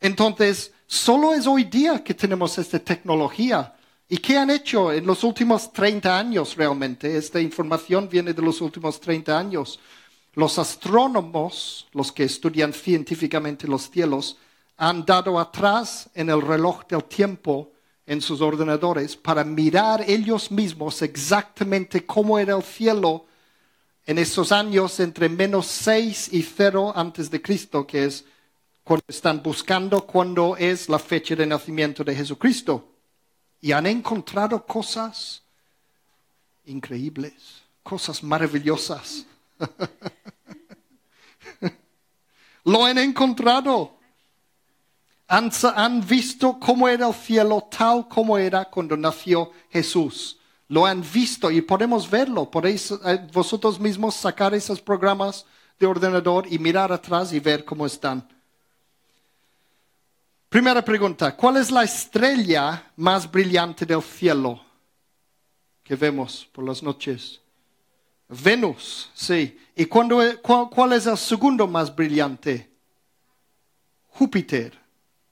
[0.00, 3.74] Entonces, solo es hoy día que tenemos esta tecnología.
[4.08, 7.16] ¿Y qué han hecho en los últimos 30 años realmente?
[7.16, 9.78] Esta información viene de los últimos 30 años.
[10.34, 14.36] Los astrónomos, los que estudian científicamente los cielos,
[14.76, 17.72] han dado atrás en el reloj del tiempo
[18.06, 23.26] en sus ordenadores para mirar ellos mismos exactamente cómo era el cielo
[24.06, 28.24] en esos años entre menos 6 y 0 antes de Cristo, que es
[28.88, 32.94] cuando están buscando cuándo es la fecha de nacimiento de Jesucristo.
[33.60, 35.42] Y han encontrado cosas
[36.64, 37.34] increíbles,
[37.82, 39.26] cosas maravillosas.
[42.64, 43.98] Lo han encontrado.
[45.26, 45.50] Han,
[46.08, 50.38] visto cómo era el cielo tal como era cuando nació Jesús.
[50.66, 52.50] Lo han visto y podemos verlo.
[52.50, 55.44] Podéis eh, vosotros mismos sacar esos programas
[55.78, 58.37] de ordenador y mirar atrás y ver cómo están.
[60.48, 64.58] Primera pregunta, ¿cuál es la estrella más brillante del cielo
[65.84, 67.38] que vemos por las noches?
[68.28, 69.58] Venus, sí.
[69.76, 72.70] ¿Y cuál, cuál es el segundo más brillante?
[74.08, 74.78] Júpiter.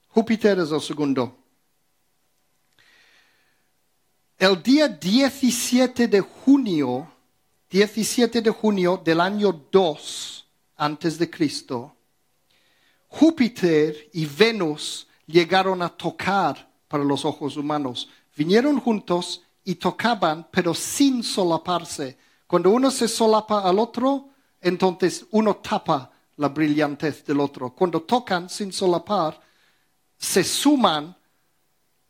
[0.08, 1.38] Júpiter es el segundo.
[4.38, 7.10] El día 17 de junio,
[7.70, 10.46] 17 de junio del año 2
[10.76, 11.95] antes de Cristo,
[13.08, 18.08] Júpiter y Venus llegaron a tocar para los ojos humanos.
[18.36, 22.18] Vinieron juntos y tocaban, pero sin solaparse.
[22.46, 24.28] Cuando uno se solapa al otro,
[24.60, 27.74] entonces uno tapa la brillantez del otro.
[27.74, 29.40] Cuando tocan sin solapar,
[30.18, 31.16] se suman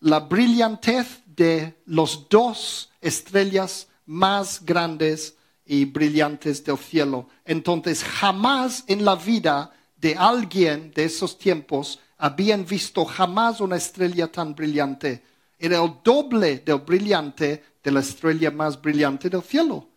[0.00, 7.28] la brillantez de los dos estrellas más grandes y brillantes del cielo.
[7.44, 14.30] Entonces, jamás en la vida de alguien de esos tiempos habían visto jamás una estrella
[14.30, 15.22] tan brillante.
[15.58, 19.88] Era el doble del brillante de la estrella más brillante del cielo.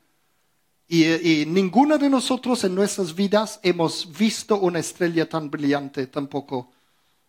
[0.87, 6.71] Y, y ninguno de nosotros en nuestras vidas hemos visto una estrella tan brillante tampoco.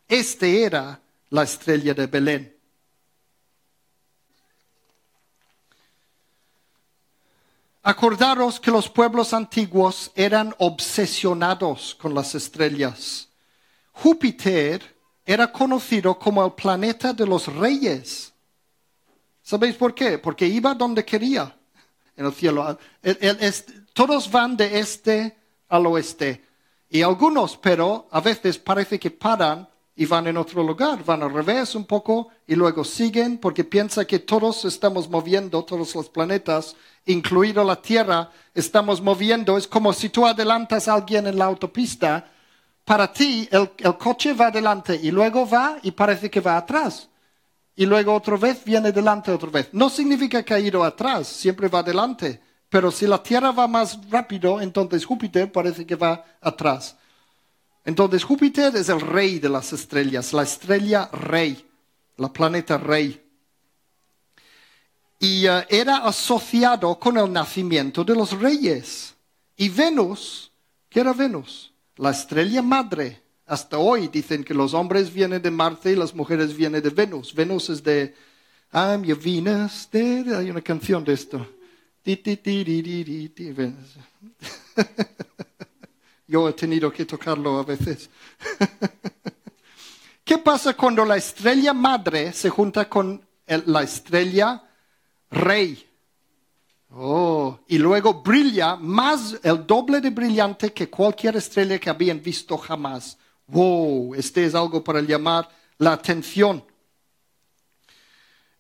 [0.09, 1.01] Este era
[1.31, 2.60] la estrella de Belén.
[7.83, 13.29] Acordaros que los pueblos antiguos eran obsesionados con las estrellas.
[13.93, 18.35] Júpiter era conocido como el planeta de los reyes.
[19.43, 20.19] ¿Sabéis por qué?
[20.19, 21.57] Porque iba donde quería
[22.17, 22.79] en el cielo.
[23.95, 25.39] todos van de este
[25.71, 26.45] al oeste.
[26.91, 29.70] Y algunos, pero a veces parece que paran
[30.01, 34.07] y van en otro lugar, van al revés un poco y luego siguen porque piensa
[34.07, 36.75] que todos estamos moviendo, todos los planetas,
[37.05, 39.59] incluido la Tierra, estamos moviendo.
[39.59, 42.33] Es como si tú adelantas a alguien en la autopista,
[42.83, 47.11] para ti el, coche va adelante y luego va y parece que va atrás.
[47.77, 49.69] Y luego otra vez viene adelante otra vez.
[49.73, 52.41] No significa que ha ido atrás, siempre va adelante.
[52.71, 56.97] Pero si la Tierra va más rápido, entonces Júpiter parece que va atrás.
[57.85, 61.65] Entonces Júpiter es el rey de las estrellas, la estrella rey,
[62.17, 63.21] la planeta rey.
[65.19, 69.15] Y eh, era asociado con el nacimiento de los reyes.
[69.57, 70.51] Y Venus,
[70.89, 71.73] ¿qué era Venus?
[71.97, 73.23] La estrella madre.
[73.47, 77.35] Hasta hoy dicen que los hombres vienen de Marte y las mujeres vienen de Venus.
[77.35, 78.15] Venus es de
[78.73, 79.89] I'm your Venus.
[79.93, 81.47] Hay una canción de esto.
[86.31, 88.09] Yo he tenido que tocarlo a veces.
[90.25, 94.63] ¿Qué pasa cuando la estrella madre se junta con la estrella
[95.29, 95.85] rey?
[96.93, 102.57] Oh, y luego brilla más el doble de brillante que cualquier estrella que habían visto
[102.57, 103.19] jamás.
[103.49, 106.65] Wow, este es algo para llamar la atención.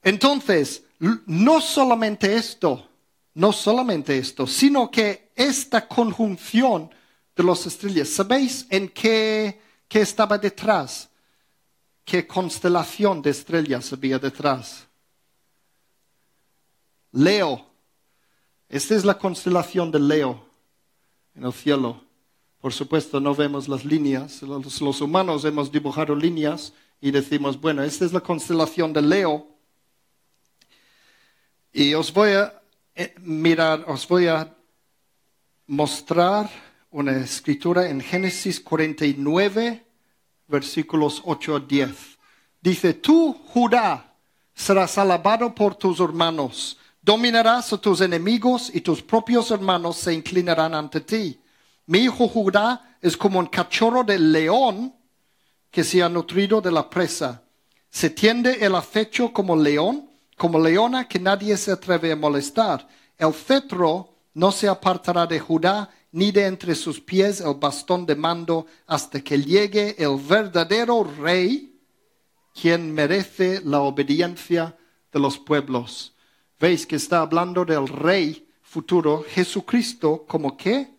[0.02, 2.88] Entonces, no solamente esto,
[3.34, 6.90] no solamente esto, sino que esta conjunción
[7.40, 8.08] de las estrellas.
[8.08, 11.08] ¿Sabéis en qué, qué estaba detrás?
[12.04, 14.86] ¿Qué constelación de estrellas había detrás?
[17.12, 17.66] Leo.
[18.68, 20.44] Esta es la constelación de Leo
[21.34, 22.04] en el cielo.
[22.60, 24.42] Por supuesto, no vemos las líneas.
[24.42, 29.46] Los, los, humanos hemos dibujado líneas y decimos, bueno, esta es la constelación de Leo.
[31.72, 32.62] Y os voy a
[32.94, 34.54] eh, mirar, os voy a
[35.66, 39.86] mostrar una escritura en Génesis 49,
[40.48, 41.90] versículos 8 a 10.
[42.60, 44.16] Dice, tú, Judá,
[44.54, 50.74] serás alabado por tus hermanos, dominarás a tus enemigos y tus propios hermanos se inclinarán
[50.74, 51.40] ante ti.
[51.86, 54.92] Mi hijo Judá es como un cachorro de león
[55.70, 57.44] que se ha nutrido de la presa.
[57.88, 62.86] Se tiende el acecho como león, como leona que nadie se atreve a molestar.
[63.16, 68.16] El cetro no se apartará de Judá ni de entre sus pies el bastón de
[68.16, 71.78] mando hasta que llegue el verdadero rey,
[72.54, 74.76] quien merece la obediencia
[75.12, 76.14] de los pueblos.
[76.58, 80.94] Veis que está hablando del rey futuro, Jesucristo, como qué?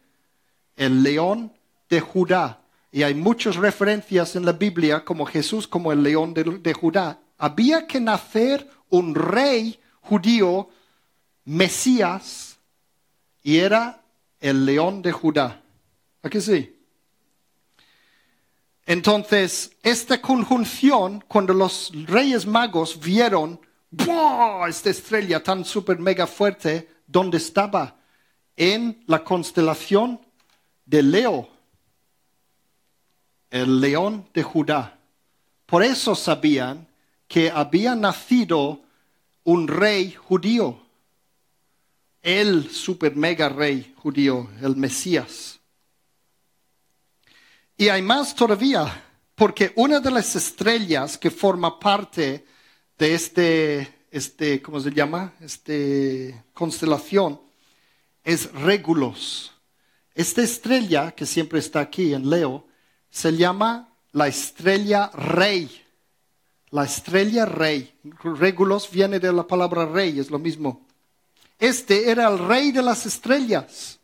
[0.76, 1.54] El león
[1.90, 2.62] de Judá.
[2.92, 7.20] Y hay muchas referencias en la Biblia como Jesús como el león de, de Judá.
[7.38, 10.70] Había que nacer un rey judío,
[11.46, 12.58] Mesías,
[13.44, 14.01] y era
[14.42, 15.62] el león de Judá.
[16.24, 16.76] ¿A qué sí?
[18.86, 23.60] Entonces, esta conjunción, cuando los reyes magos vieron
[24.68, 27.98] esta estrella tan super mega fuerte, ¿dónde estaba?
[28.58, 30.20] En la constelación
[30.86, 31.50] de Leo,
[33.50, 34.98] el león de Judá.
[35.66, 36.88] Por eso sabían
[37.28, 38.82] que había nacido
[39.44, 40.82] un rey judío
[42.22, 45.60] el super mega rey judío, el Mesías.
[47.78, 49.04] Y hay más todavía,
[49.36, 52.46] porque una de las estrellas que forma parte
[52.98, 55.34] de este, este ¿cómo se llama?
[55.42, 57.42] Este constelación
[58.24, 59.52] es Regulus.
[60.14, 62.68] Esta estrella que siempre está aquí en Leo
[63.10, 65.70] se llama la estrella rey.
[66.70, 67.94] La estrella rey.
[68.24, 70.86] Regulus viene de la palabra rey, es lo mismo.
[71.62, 74.00] Este era el rey de las estrellas.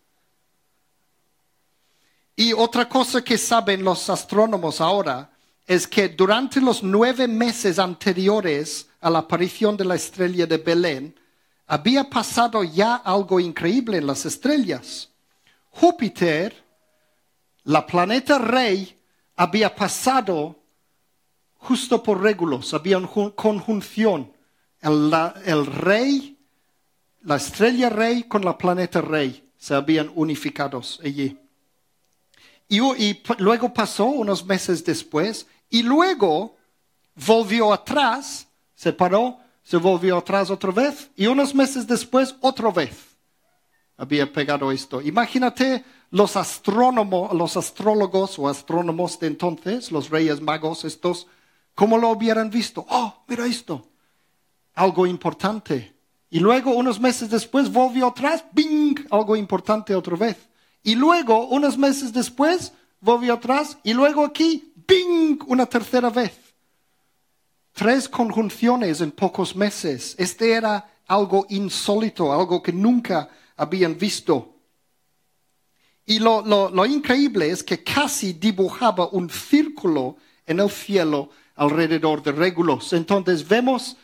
[2.36, 5.32] Y otra cosa que saben los astrónomos ahora
[5.66, 11.20] es que durante los nueve meses anteriores a la aparición de la estrella de Belén,
[11.66, 15.10] había pasado ya algo increíble en las estrellas.
[15.72, 16.64] Júpiter,
[17.64, 18.96] la planeta rey,
[19.36, 20.56] había pasado
[21.56, 24.32] justo por Regulus, había una conjunción.
[24.80, 26.37] El rey
[27.28, 31.38] la estrella rey con la planeta rey se habían unificados allí.
[32.70, 36.56] Y, luego pasó unos meses después y luego
[37.16, 43.18] volvió atrás, se paró, se volvió atrás otra vez y unos meses después otra vez.
[43.98, 45.02] había pegado esto.
[45.02, 51.28] Imagínate los astrónomos, los astrólogos o astrónomos de entonces, los reyes magos estos,
[51.76, 52.86] cómo lo hubieran visto.
[52.90, 53.86] Oh, mira esto.
[54.76, 55.97] Algo importante.
[56.30, 58.96] Y luego, unos meses después, volvió atrás, ¡bing!
[59.10, 60.38] Algo importante otra vez.
[60.84, 63.78] Y luego, unos meses después, volvió atrás.
[63.84, 65.40] Y luego aquí, ¡bing!
[65.48, 66.38] Una tercera vez.
[67.72, 70.16] Tres conjunciones en pocos meses.
[70.18, 74.56] Este era algo insólito, algo que nunca habían visto.
[76.06, 80.16] Y lo, lo, increíble es que casi dibujaba un círculo
[80.46, 82.94] en el cielo alrededor de Regulus.
[82.94, 83.98] Entonces vemos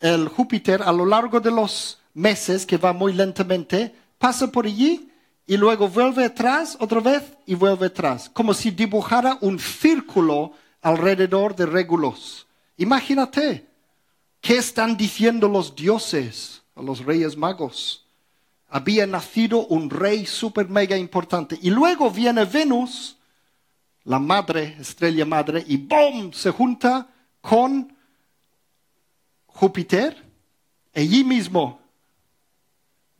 [0.00, 5.10] el Júpiter a lo largo de los meses que va muy lentamente, pasa por allí
[5.46, 11.56] y luego vuelve atrás otra vez y vuelve atrás, como si dibujara un círculo alrededor
[11.56, 12.46] de Regulus.
[12.76, 13.66] Imagínate,
[14.40, 18.04] ¿qué están diciendo los dioses a los reyes magos?
[18.74, 21.56] había nacido un rey super mega importante.
[21.62, 23.16] Y luego viene Venus,
[24.02, 26.32] la madre, estrella madre, y ¡boom!
[26.32, 27.06] se junta
[27.40, 27.93] con
[29.54, 30.22] Júpiter,
[30.94, 31.80] allí mismo.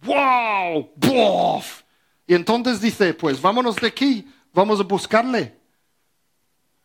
[0.03, 0.91] ¡Wow!
[0.97, 1.82] ¡Bof!
[2.26, 5.57] Y entonces dice, pues vámonos de aquí, vamos a buscarle.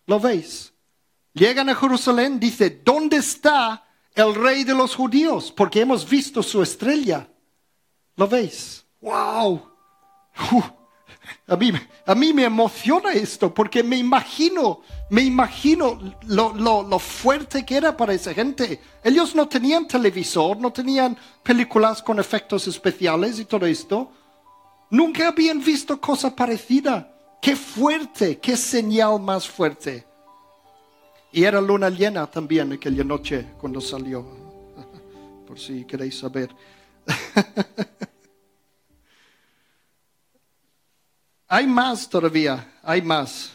[0.05, 0.71] ¿Lo veis?
[1.33, 5.51] Llegan a Jerusalén, dice, ¿dónde está el rey de los judíos?
[5.51, 7.27] Porque hemos visto su estrella.
[8.15, 8.85] ¿Lo veis?
[9.01, 9.61] ¡Wow!
[11.47, 11.71] A, mí,
[12.05, 17.95] a mí me emociona esto porque me imagino, me imagino lo, lo, fuerte que era
[17.95, 18.79] para esa gente.
[19.03, 24.11] Ellos no tenían televisor, no tenían películas con efectos especiales y todo esto.
[24.91, 27.11] Nunca habían visto cosa parecida.
[27.41, 30.05] Qué fuerte, qué señal más fuerte.
[31.31, 34.25] Y era luna llena también aquella noche cuando salió,
[35.47, 36.49] por si queréis saber.
[41.49, 43.49] hay más todavía, hay más.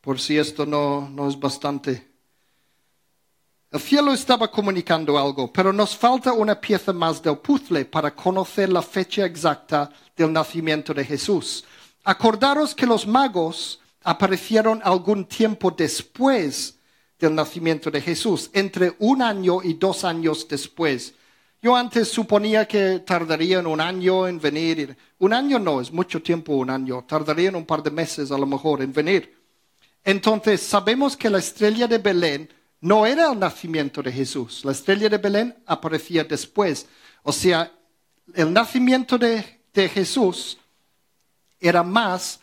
[0.00, 2.06] Por si esto no, no es bastante.
[3.70, 8.68] El cielo estaba comunicando algo, pero nos falta una pieza más del puzzle para conocer
[8.68, 11.64] la fecha exacta del nacimiento de Jesús.
[12.04, 16.78] Acordaros que los magos aparecieron algún tiempo después
[17.18, 21.14] del nacimiento de Jesús, entre un año y dos años después.
[21.66, 24.96] Yo antes suponía que tardarían un año en venir.
[25.18, 27.02] Un año no, es mucho tiempo un año.
[27.02, 29.36] Tardarían un par de meses a lo mejor en venir.
[30.04, 32.48] Entonces sabemos que la estrella de Belén
[32.80, 34.64] no era el nacimiento de Jesús.
[34.64, 36.86] La estrella de Belén aparecía después.
[37.24, 37.72] O sea,
[38.32, 40.58] el nacimiento de, de Jesús
[41.58, 42.38] era más,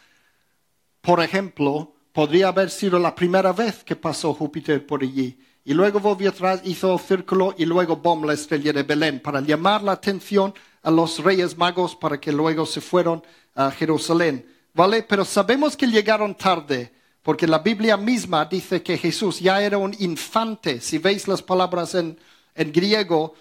[1.00, 6.00] por ejemplo, podría haber sido la primera vez que pasó Júpiter por allí y luego
[6.00, 10.54] volvió atrás, hizo círculo y luego bom la estrella de Belén para llamar la atención
[10.82, 13.24] a los reyes magos para que luego se fueron
[13.56, 14.46] a Jerusalén.
[14.74, 15.04] ¿Vale?
[15.04, 16.92] Pero sabemos que llegaron tarde
[17.22, 20.82] porque la Biblia misma dice que Jesús ya era un infante.
[20.82, 22.20] Si veis las palabras en,
[22.56, 23.34] en griego,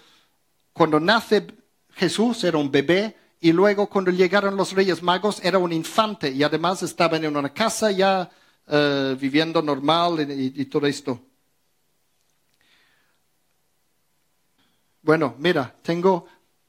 [0.71, 1.45] cuando nace
[1.89, 6.43] Jesús era un bebé y luego cuando llegaron los reyes magos era un infante y
[6.43, 8.29] además estaban en una casa ya
[8.67, 11.19] eh, viviendo normal y todo esto.
[15.03, 16.25] Bueno, mira, tengo,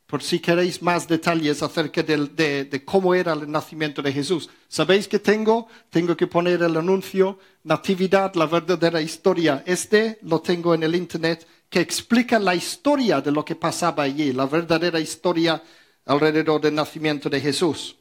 [0.07, 4.51] por si queréis más detalles acerca de, cómo era el nacimiento de Jesús.
[4.69, 5.69] ¿Sabéis que tengo?
[5.89, 9.63] Tengo que poner el anuncio, Natividad, la verdadera historia.
[9.65, 14.33] Este lo tengo en el Internet, que explica la historia de lo que pasaba allí,
[14.33, 15.63] la verdadera historia
[16.05, 17.97] alrededor del nacimiento de Jesús.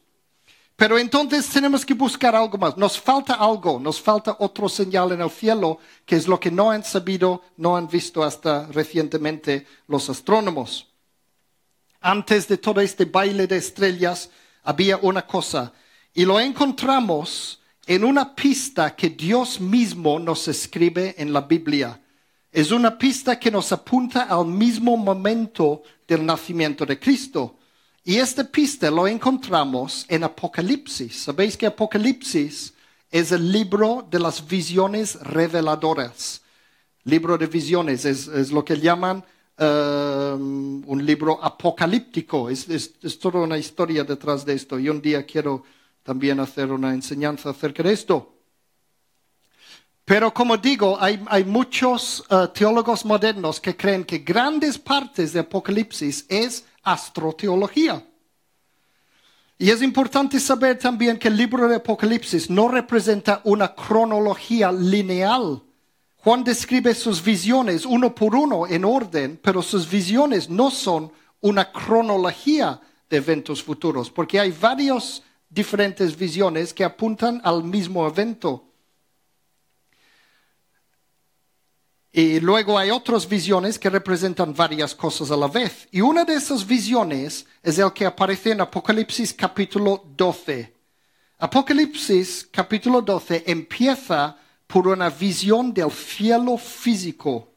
[0.76, 2.76] Pero entonces tenemos que buscar algo más.
[2.76, 6.70] Nos falta algo, nos falta otro señal en el cielo, que es lo que no
[6.70, 10.88] han sabido, no han visto hasta recientemente los astrónomos.
[12.00, 14.30] Antes de todo este baile de estrellas
[14.64, 15.72] había una cosa,
[16.12, 22.00] y lo encontramos en una pista que Dios mismo nos escribe en la Biblia.
[22.50, 27.58] Es una pista que nos apunta al mismo momento del nacimiento de Cristo.
[28.06, 31.22] Y esta pista lo encontramos en Apocalipsis.
[31.22, 32.74] ¿Sabéis que Apocalipsis
[33.10, 36.42] es el libro de las visiones reveladoras?
[37.04, 39.24] Libro de visiones es, lo que llaman
[39.58, 42.50] um, un libro apocalíptico.
[42.50, 42.68] Es,
[43.18, 44.78] toda una historia detrás de esto.
[44.78, 45.64] Y un día quiero
[46.02, 48.34] también hacer una enseñanza acerca de esto.
[50.04, 56.26] Pero como digo, hay, muchos uh, teólogos modernos que creen que grandes partes de Apocalipsis
[56.28, 58.06] es astroteología.
[59.56, 65.62] Y es importante saber también que el libro de Apocalipsis no representa una cronología lineal.
[66.16, 71.70] Juan describe sus visiones uno por uno en orden, pero sus visiones no son una
[71.70, 78.64] cronología de eventos futuros, porque hay varias diferentes visiones que apuntan al mismo evento.
[82.16, 85.88] Y luego hay otras visiones que representan varias cosas a la vez.
[85.90, 90.72] Y una de esas visiones es el que aparece en Apocalipsis capítulo 12.
[91.38, 94.36] Apocalipsis capítulo 12 empieza
[94.68, 97.48] por una visión del cielo físico,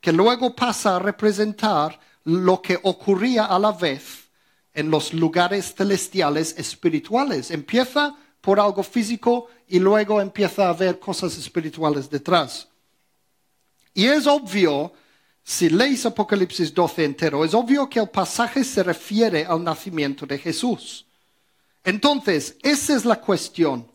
[0.00, 4.30] que luego pasa a representar lo que ocurría a la vez
[4.74, 7.50] en los lugares celestiales espirituales.
[7.50, 12.68] Empieza por algo físico y luego empieza a ver cosas espirituales detrás.
[13.94, 14.92] Y es obvio,
[15.42, 20.38] si lees Apocalipsis 12 entero, es obvio que el pasaje se refiere al nacimiento de
[20.38, 21.06] Jesús.
[21.84, 23.86] Entonces, esa es la cuestión.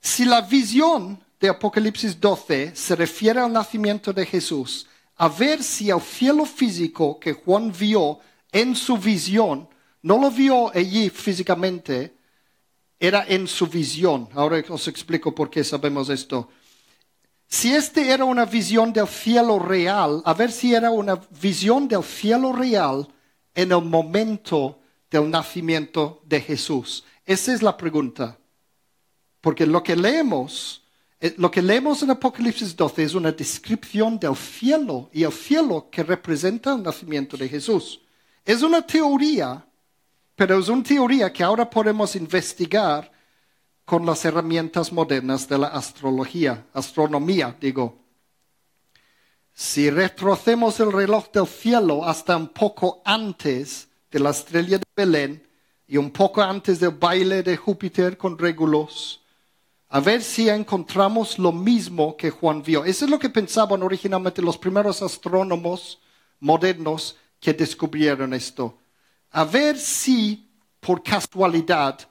[0.00, 4.86] Si la visión de Apocalipsis 12 se refiere al nacimiento de Jesús,
[5.16, 8.20] a ver si el cielo físico que Juan vio
[8.52, 9.68] en su visión,
[10.02, 12.14] no lo vio allí físicamente,
[12.98, 14.28] era en su visión.
[14.34, 16.50] Ahora os explico por qué sabemos esto.
[17.50, 22.04] Si este era una visión del cielo real, a ver si era una visión del
[22.04, 23.08] cielo real
[23.56, 24.78] en el momento
[25.10, 27.04] del nacimiento de Jesús.
[27.26, 28.38] Esa es la pregunta.
[29.40, 30.84] Porque lo que leemos,
[31.20, 35.88] eh, lo que leemos en Apocalipsis 12 es una descripción del cielo y el cielo
[35.90, 38.00] que representa el nacimiento de Jesús.
[38.44, 39.66] Es una teoría,
[40.36, 43.10] pero es una teoría que ahora podemos investigar
[43.90, 47.98] con las herramientas modernas de la astrología, astronomía, digo.
[49.52, 55.44] Si retrocemos el reloj del cielo hasta un poco antes de la estrella de Belén
[55.88, 59.22] y un poco antes del baile de Júpiter con Regulus,
[59.88, 62.84] a ver si encontramos lo mismo que Juan vio.
[62.84, 65.98] Eso es lo que pensaban originalmente los primeros astrónomos
[66.38, 68.78] modernos que descubrieron esto.
[69.32, 72.08] A ver si, por casualidad,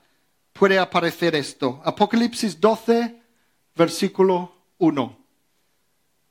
[0.60, 1.82] puede aparecer esto.
[1.86, 3.16] Apocalipsis 12,
[3.78, 5.18] versículo 1.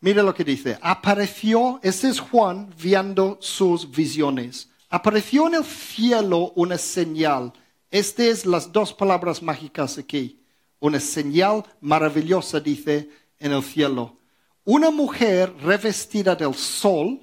[0.00, 0.78] Mira lo que dice.
[0.82, 4.68] Apareció, ese es Juan viendo sus visiones.
[4.90, 7.54] Apareció en el cielo una señal.
[7.90, 10.42] Estas es las dos palabras mágicas aquí.
[10.78, 13.08] Una señal maravillosa, dice,
[13.38, 14.18] en el cielo.
[14.62, 17.18] Una mujer revestida del sol,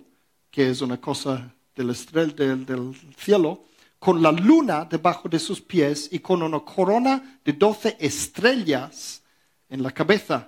[0.49, 3.63] que es una cosa del, estrella del cielo,
[4.05, 9.23] con la luna debajo de sus pies y con una corona de doce estrellas
[9.67, 10.47] en la cabeza.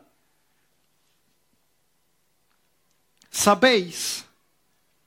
[3.31, 4.23] Sabéis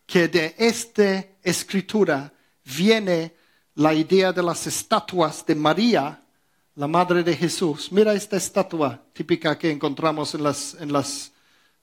[0.05, 2.32] que de esta escritura
[2.64, 3.36] viene
[3.76, 6.20] la idea de las estatuas de María,
[6.74, 7.92] la madre de Jesús.
[7.92, 11.32] Mira esta estatua típica que encontramos en las,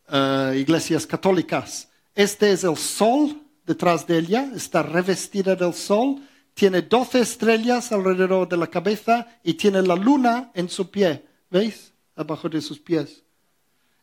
[0.09, 1.87] eh, iglesias católicas.
[2.13, 6.26] Este es el sol detrás de ella, está revestida del sol
[6.57, 11.23] tiene doce estrellas alrededor de la cabeza y tiene la luna en su pie.
[11.51, 11.93] ¿Veis?
[12.15, 13.21] Abajo de sus pies.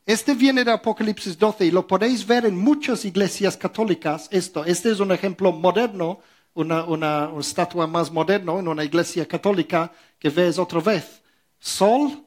[0.06, 4.28] Este viene de Apocalipsis 12 y lo podéis ver en muchas iglesias católicas.
[4.30, 6.20] Esto, este es un ejemplo moderno,
[6.54, 11.22] una, una, estatua más moderna en una iglesia católica que ves otra vez.
[11.58, 12.24] Sol,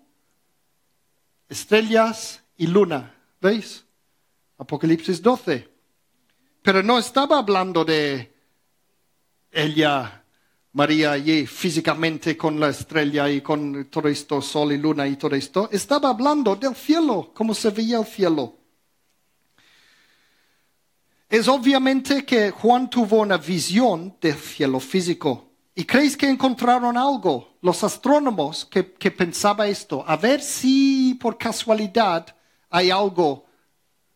[1.48, 3.16] estrellas y luna.
[3.40, 3.86] ¿Veis?
[4.58, 5.70] Apocalipsis 12.
[6.64, 8.37] Pero no estaba hablando de
[9.58, 10.24] ella,
[10.74, 15.36] María allí físicamente con la estrella y con todo esto, sol y luna y todo
[15.36, 18.56] esto, estaba hablando del cielo, cómo se veía el cielo.
[21.28, 25.50] Es obviamente que Juan tuvo una visión del cielo físico.
[25.74, 27.58] ¿Y creéis que encontraron algo?
[27.62, 32.28] Los astrónomos que, que pensaban esto, a ver si por casualidad
[32.70, 33.46] hay algo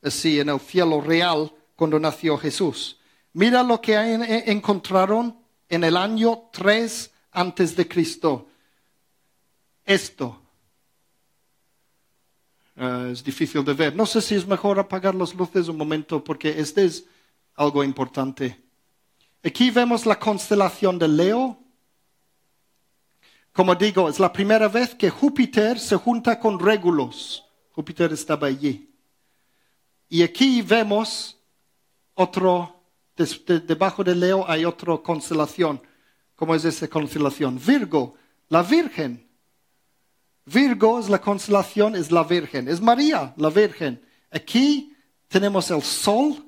[0.03, 3.00] así en el cielo real cuando nació Jesús.
[3.33, 3.95] Mira lo que
[4.47, 5.37] encontraron
[5.69, 8.47] en el año 3 antes de Cristo.
[9.85, 10.41] Esto.
[12.75, 13.95] Eh, es difícil de ver.
[13.95, 17.05] No sé si es mejor apagar las luces un momento porque este es
[17.55, 18.61] algo importante.
[19.43, 21.57] Aquí vemos la constelación de Leo.
[23.53, 27.43] Como digo, es la primera vez que Júpiter se junta con Regulus.
[27.71, 28.89] Júpiter estaba allí.
[30.09, 31.37] Y aquí vemos
[32.13, 32.80] otro
[33.15, 35.81] debajo de Leo hay otra constelación.
[36.35, 37.59] ¿Cómo es esa constelación?
[37.63, 38.15] Virgo,
[38.49, 39.27] la Virgen.
[40.45, 42.67] Virgo es la constelación, es la Virgen.
[42.67, 44.01] Es María, la Virgen.
[44.31, 44.95] Aquí
[45.27, 46.43] tenemos el Sol.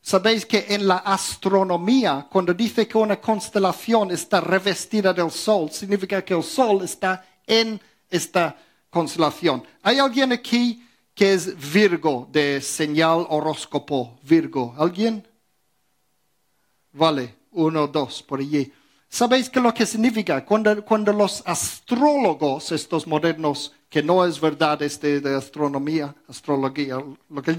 [0.00, 6.24] Sabéis que en la astronomía, cuando dice que una constelación está revestida del Sol, significa
[6.24, 8.56] que el Sol está en esta
[8.88, 9.62] constelación.
[9.82, 10.82] ¿Hay alguien aquí
[11.14, 14.18] que es Virgo de señal horóscopo?
[14.22, 14.74] Virgo.
[14.78, 15.26] ¿Alguien?
[16.98, 18.72] Vale, uno, dos, por allí.
[19.08, 20.44] ¿Sabéis qué lo que significa?
[20.44, 26.96] Cuando, cuando los astrólogos, estos modernos, que no es verdad este de astronomía, astrología,
[27.30, 27.56] lo que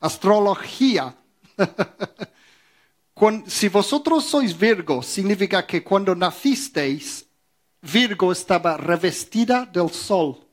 [0.00, 1.14] astrología.
[3.46, 7.24] si vosotros sois Virgo, significa que cuando nacisteis,
[7.80, 10.44] Virgo estaba revestida del sol.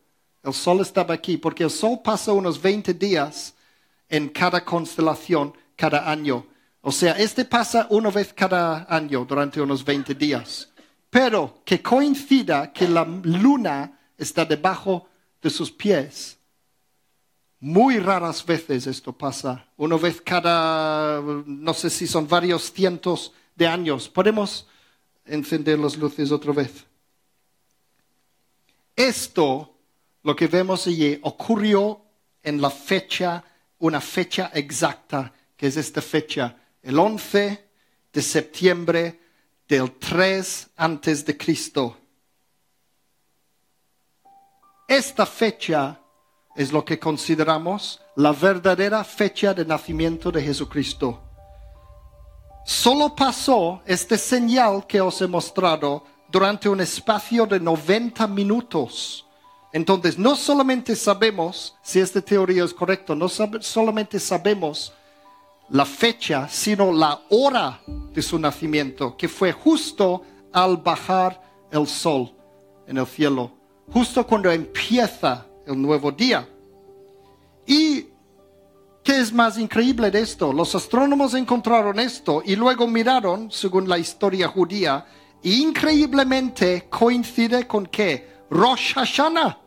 [0.44, 3.56] El sol estaba aquí, porque el sol pasa unos 20 días
[4.08, 6.46] en cada constelación cada año.
[6.88, 10.70] O sea, este pasa una vez cada año durante unos 20 días.
[11.10, 15.10] Pero que coincida que la luna está debajo
[15.42, 16.38] de sus pies.
[17.60, 19.68] Muy raras veces esto pasa.
[19.78, 24.08] Una vez cada, no sé si son varios cientos de años.
[24.08, 24.68] Podemos
[25.26, 26.86] encender las luces otra vez.
[28.96, 29.76] Esto,
[30.22, 32.00] lo que vemos allí, ocurrió
[32.44, 33.44] en la fecha,
[33.80, 37.68] una fecha exacta, que es esta fecha, el 11
[38.14, 39.20] de septiembre
[39.68, 41.98] del 3 antes de Cristo.
[44.88, 46.00] Esta fecha
[46.56, 51.24] es lo que consideramos la verdadera fecha de nacimiento de Jesucristo.
[52.64, 59.26] Solo pasó este señal que os he mostrado durante un espacio de 90 minutos.
[59.74, 64.94] Entonces, no solamente sabemos si esta teoría es correcta, no solamente sabemos
[65.70, 67.82] la fecha, sino la hora
[68.14, 70.22] de su nacimiento, que fue justo
[70.54, 71.42] al bajar
[71.72, 72.32] el sol
[72.88, 73.52] en el cielo,
[73.92, 76.48] justo cuando empieza el nuevo día.
[77.66, 78.08] ¿Y
[79.04, 80.54] qué es más increíble de esto?
[80.54, 85.06] Los astrónomos encontraron esto y luego miraron, según la historia judía,
[85.44, 88.36] e increíblemente coincide con qué?
[88.50, 89.60] Rosh Hashanah,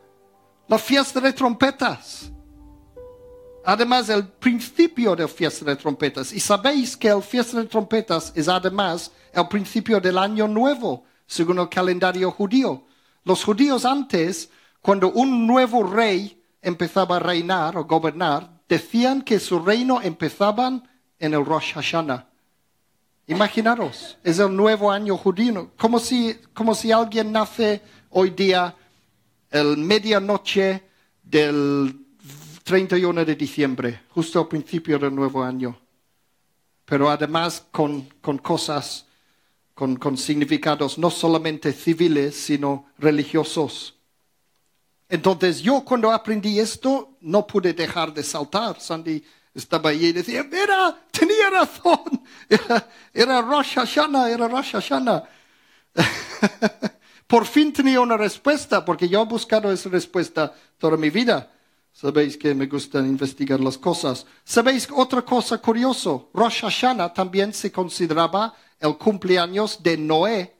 [0.67, 2.31] la fiesta de trompetas.
[3.65, 6.31] Además, el principio de fiesta de trompetas.
[6.33, 11.59] Y sabéis que la fiesta de trompetas es además el principio del año nuevo, según
[11.59, 12.85] el calendario judío.
[13.23, 14.49] Los judíos antes,
[14.81, 20.81] cuando un nuevo rey empezaba a reinar o gobernar, decían que su reino empezaba
[21.19, 22.27] en el Rosh Hashanah.
[23.27, 28.75] Imaginaros, es el nuevo año judío, como si, como si alguien nace hoy día,
[29.51, 30.83] el medianoche
[31.21, 32.08] del
[32.69, 35.75] 31 de diciembre, justo al principio del nuevo año.
[36.85, 38.01] Pero además con,
[38.43, 39.07] cosas,
[39.73, 43.95] con, significados no solamente civiles, sino religiosos.
[45.09, 48.79] Entonces yo cuando aprendí esto no pude dejar de saltar.
[48.79, 52.21] Sandy estaba allí y decía, mira, tenía razón.
[52.47, 55.23] Era, era Rosh Hashanah, era Rosh Hashanah.
[57.25, 61.51] Por fin tenía una respuesta, porque yo he buscado esa respuesta toda mi vida.
[61.91, 64.25] Sabéis que me gusta investigar las cosas.
[64.43, 66.11] ¿Sabéis otra cosa curiosa?
[66.33, 70.55] Rosh Hashanah también se consideraba el cumpleaños de Noé,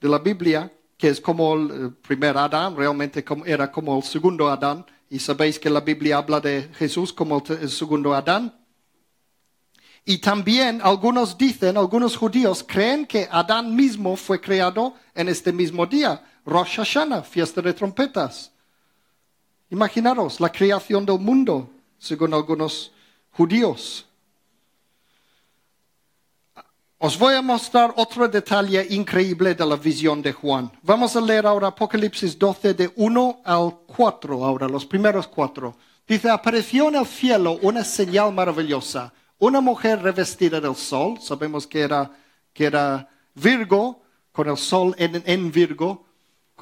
[0.00, 4.84] de la Biblia, que es como el primer Adán, realmente era como el segundo Adán.
[5.08, 8.54] Y sabéis que la Biblia habla de Jesús como el segundo Adán.
[10.04, 15.86] Y también algunos dicen, algunos judíos creen que Adán mismo fue creado en este mismo
[15.86, 18.52] día, Rosh Hashanah, fiesta de trompetas.
[19.70, 22.92] Imaginaros la creación del mundo, según algunos
[23.30, 24.04] judíos.
[26.98, 30.70] Os voy a mostrar otro detalle increíble de la visión de Juan.
[30.82, 35.76] Vamos a leer ahora Apocalipsis 12 de 1 al 4, ahora los primeros cuatro.
[36.06, 41.80] Dice, apareció en el cielo una señal maravillosa, una mujer revestida del sol, sabemos que
[41.80, 42.10] era,
[42.52, 44.02] que era Virgo,
[44.32, 46.04] con el sol en, en Virgo,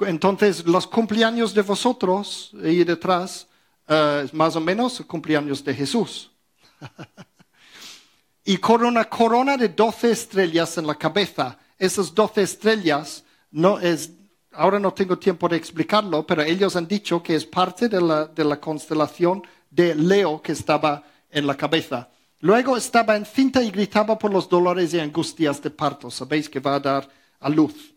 [0.01, 3.47] entonces, los cumpleaños de vosotros, ahí detrás,
[3.87, 6.31] uh, más o menos cumpleaños de Jesús.
[8.45, 11.57] y con una corona de doce estrellas en la cabeza.
[11.77, 14.11] Esas doce estrellas, no es,
[14.51, 18.25] ahora no tengo tiempo de explicarlo, pero ellos han dicho que es parte de la,
[18.25, 22.09] de la constelación de Leo que estaba en la cabeza.
[22.41, 26.09] Luego estaba encinta y gritaba por los dolores y angustias de parto.
[26.09, 27.93] Sabéis que va a dar a luz.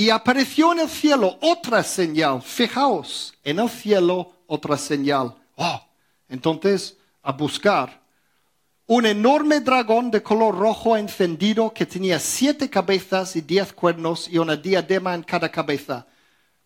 [0.00, 2.40] Y apareció en el cielo otra señal.
[2.40, 5.34] Fijaos, en el cielo otra señal.
[5.56, 5.78] Oh,
[6.30, 8.00] entonces, a buscar.
[8.86, 14.38] Un enorme dragón de color rojo encendido que tenía siete cabezas y diez cuernos y
[14.38, 16.06] una diadema en cada cabeza.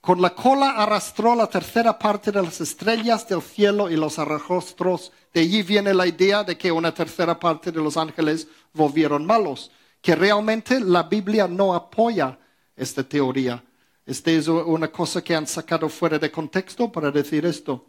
[0.01, 5.11] Con la cola arrastró la tercera parte de las estrellas del cielo y los arrojostros.
[5.33, 9.73] De allí viene la idea de que una tercera parte de los ángeles volvieron malos,
[10.01, 12.39] que realmente la Biblia no apoya
[12.77, 13.63] esta teoría.
[14.07, 17.87] Esta es una cosa que han sacado fuera de contexto para decir esto.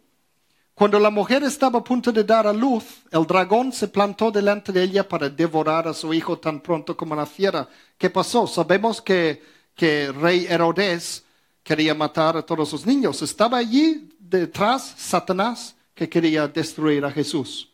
[0.74, 4.72] Cuando la mujer estaba a punto de dar a luz, el dragón se plantó delante
[4.72, 7.68] de ella para devorar a su hijo tan pronto como naciera.
[7.96, 8.46] ¿Qué pasó?
[8.46, 9.42] Sabemos que,
[9.74, 11.24] que rey Herodes
[11.62, 13.22] quería matar a todos los niños.
[13.22, 17.72] Estaba allí detrás Satanás que quería destruir a Jesús.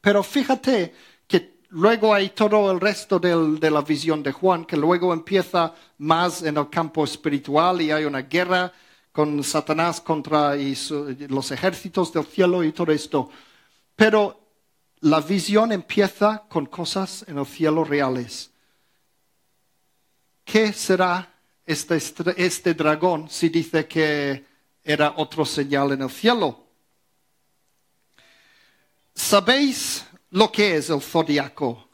[0.00, 0.94] Pero fíjate
[1.72, 6.56] luego hay todo el resto de la visión de Juan, que luego empieza más en
[6.56, 8.72] el campo espiritual y hay una guerra
[9.10, 13.30] con Satanás contra los ejércitos del cielo y todo esto.
[13.96, 14.40] Pero
[15.00, 18.50] la visión empieza con cosas en el cielo reales.
[20.44, 21.32] ¿Qué será
[21.64, 21.98] este,
[22.36, 24.44] este dragón si dice que
[24.84, 26.66] era otro señal en el cielo?
[29.14, 31.88] ¿Sabéis lo que es el zodiaco?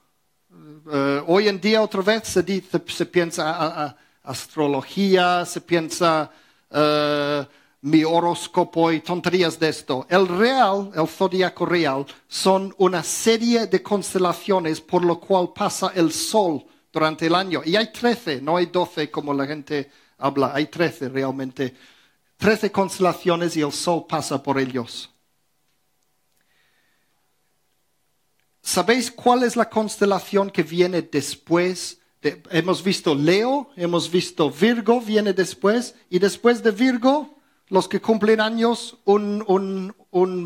[0.90, 6.30] Eh, hoy en día otra vez se, dice, se piensa a, astrología, se piensa
[6.70, 7.46] eh,
[7.82, 10.06] mi horóscopo y tonterías de esto.
[10.08, 16.12] El real, el zodiaco real, son una serie de constelaciones por lo cual pasa el
[16.12, 17.62] sol durante el año.
[17.64, 21.74] Y hay trece, no hay doce como la gente habla, hay trece realmente.
[22.36, 25.10] Trece constelaciones y el sol pasa por ellos.
[28.68, 32.00] ¿Sabéis cuál es la constelación que viene después
[32.50, 37.38] hemos visto Leo, hemos visto Virgo, viene después, y después de Virgo,
[37.68, 39.94] los que cumplen años un,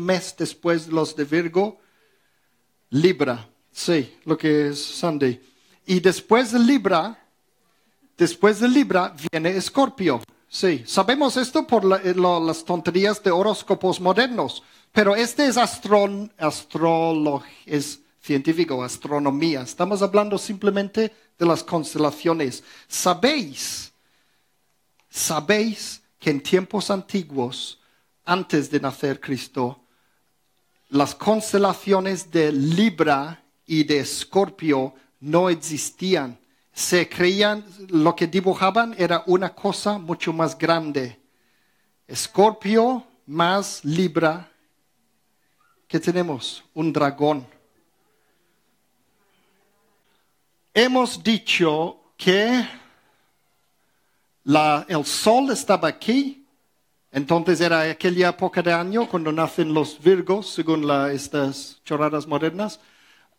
[0.05, 1.81] mes después los de Virgo,
[2.91, 5.41] Libra, sí, lo que es Sunday.
[5.85, 7.27] Y después de Libra,
[8.17, 10.21] después de Libra viene Escorpio.
[10.47, 14.63] Sí, sabemos esto por las tonterías de horóscopos modernos,
[14.93, 16.31] pero este es astron,
[17.65, 19.61] es científico, astronomía.
[19.61, 22.63] Estamos hablando simplemente de las constelaciones.
[22.87, 23.91] Sabéis,
[25.09, 27.81] sabéis que en tiempos antiguos,
[28.23, 29.81] antes de nacer Cristo,
[30.87, 36.39] las constelaciones de Libra y de Escorpio no existían.
[36.71, 41.19] Se creían, lo que dibujaban era una cosa mucho más grande.
[42.07, 44.49] Escorpio más Libra.
[45.87, 46.63] ¿Qué tenemos?
[46.73, 47.45] Un dragón.
[50.73, 52.67] Hemos dicho que
[54.45, 56.45] el sol estaba aquí,
[57.11, 62.79] entonces era aquella época de año cuando nacen los virgos, según estas chorradas modernas.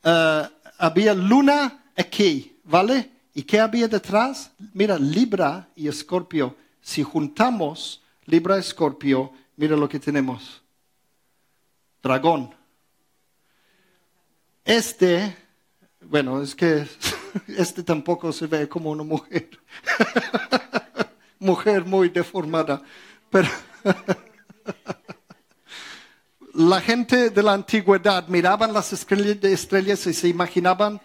[0.03, 3.11] Eh, había luna aquí, ¿vale?
[3.35, 4.53] ¿Y qué había detrás?
[4.72, 6.57] Mira, Libra y Escorpio.
[6.80, 10.62] Si juntamos Libra y Escorpio, mira lo que tenemos.
[12.01, 12.55] Dragón.
[14.64, 15.37] Este,
[16.01, 16.87] bueno, es que
[17.49, 19.51] este tampoco se ve como una mujer.
[21.39, 22.82] mujer muy deformada.
[23.30, 23.49] Pero
[26.55, 31.01] la gente de la antigüedad miraban las estrellas y se imaginaban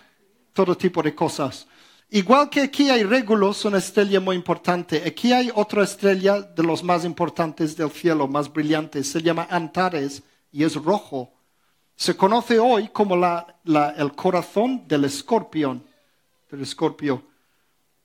[0.54, 1.68] todo tipo de cosas.
[2.12, 6.84] Igual que aquí hay Regulus, una estrella muy importante, aquí hay otra estrella de los
[6.84, 11.32] más importantes del cielo, más brillante, se llama Antares y es rojo.
[11.96, 15.84] Se conoce hoy como el corazón del escorpión
[16.50, 17.24] del escorpio.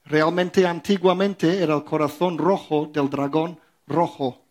[0.05, 4.45] Realmente antiguamente era el corazón rojo del dragón rojo.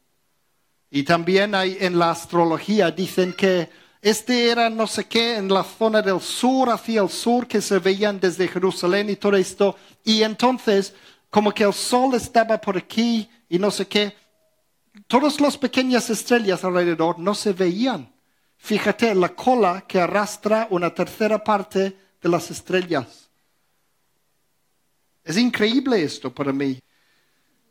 [0.90, 3.70] Y también hay en la astrología dicen que
[4.02, 7.80] este era no sé qué en la zona del sur, hacia el sur, que se
[7.80, 9.76] veían desde Jerusalén y todo esto.
[10.03, 10.94] Y entonces,
[11.30, 14.15] como que el sol estaba por aquí y no sé qué,
[15.07, 18.14] todas las pequeñas estrellas alrededor no se veían.
[18.57, 23.23] Fíjate la cola que arrastra una tercera parte de las estrellas.
[25.24, 26.80] Es increíble esto para mí.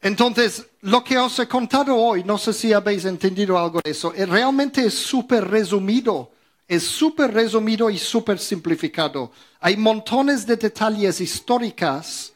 [0.00, 4.12] Entonces, lo que os he contado hoy, no sé si habéis entendido algo de eso,
[4.12, 6.32] realmente es súper resumido,
[6.66, 9.30] es súper resumido y súper simplificado.
[9.60, 12.32] Hay montones de detalles históricos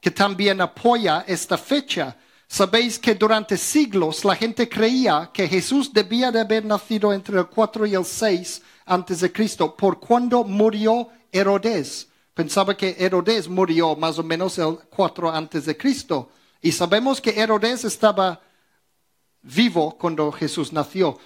[0.00, 2.16] que también apoya esta fecha.
[2.46, 7.46] Sabéis que durante siglos la gente creía que Jesús debía de haber nacido entre el
[7.46, 12.09] 4 y el 6 antes de Cristo, por cuando murió Herodes.
[12.40, 16.30] Pensaba que Herodes murió más o menos el 4 antes de Cristo.
[16.62, 18.40] Y sabemos que Herodes estaba
[19.42, 21.18] vivo cuando Jesús nació.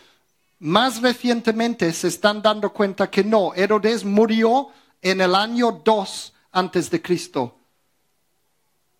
[0.58, 4.70] Más recientemente se están dando cuenta que no, Herodes murió
[5.00, 7.58] en el año 2 antes de Cristo.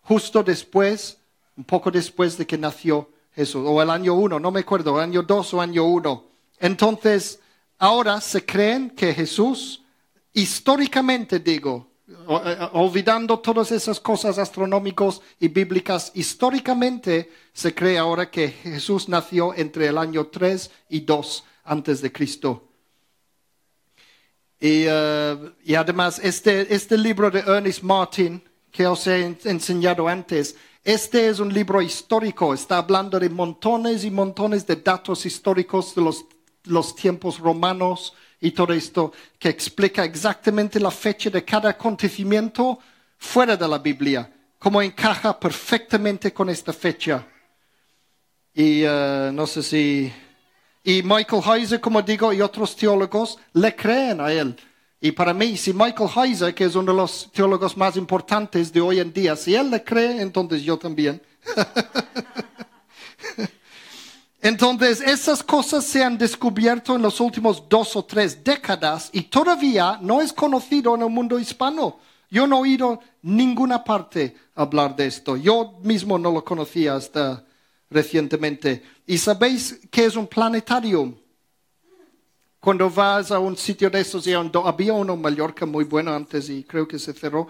[0.03, 1.17] Justo después,
[1.57, 5.21] un poco después de que nació Jesús, o el año 1, no me acuerdo, año
[5.21, 6.23] 2 o año 1.
[6.59, 7.41] Entonces,
[7.77, 9.83] ahora se creen que Jesús,
[10.31, 11.93] históricamente digo,
[12.27, 19.87] olvidando todas esas cosas astronómicas y bíblicas, históricamente se cree ahora que Jesús nació entre
[19.87, 22.69] el año 3 y 2 antes de Cristo.
[24.59, 30.55] Y, eh, y además, este, este libro de Ernest Martin, que os he enseñado antes,
[30.83, 36.03] este es un libro histórico, está hablando de montones y montones de datos históricos de
[36.03, 36.25] los,
[36.65, 42.79] los tiempos romanos y todo esto, que explica exactamente la fecha de cada acontecimiento
[43.17, 47.25] fuera de la Biblia, cómo encaja perfectamente con esta fecha.
[48.53, 50.13] Y eh, no sé si...
[50.83, 54.55] Y Michael Heiser, como digo, y otros teólogos le creen a él.
[55.01, 58.81] Y para mí, si Michael Heiser, que es uno de los teólogos más importantes de
[58.81, 61.21] hoy en día, si él le cree, entonces yo también.
[64.45, 69.97] entonces, esas cosas se han descubierto en los últimos dos o tres décadas y todavía
[70.03, 71.97] no es conocido en el mundo hispano.
[72.29, 75.35] Yo no he oído ninguna parte hablar de esto.
[75.35, 77.43] Yo mismo no lo conocía hasta
[77.89, 78.83] recientemente.
[79.07, 81.15] ¿Y sabéis qué es un planetario?
[82.59, 84.27] Cuando vas a un sitio de esos,
[84.63, 87.47] había uno en Mallorca muy bueno antes y creo que se cerró,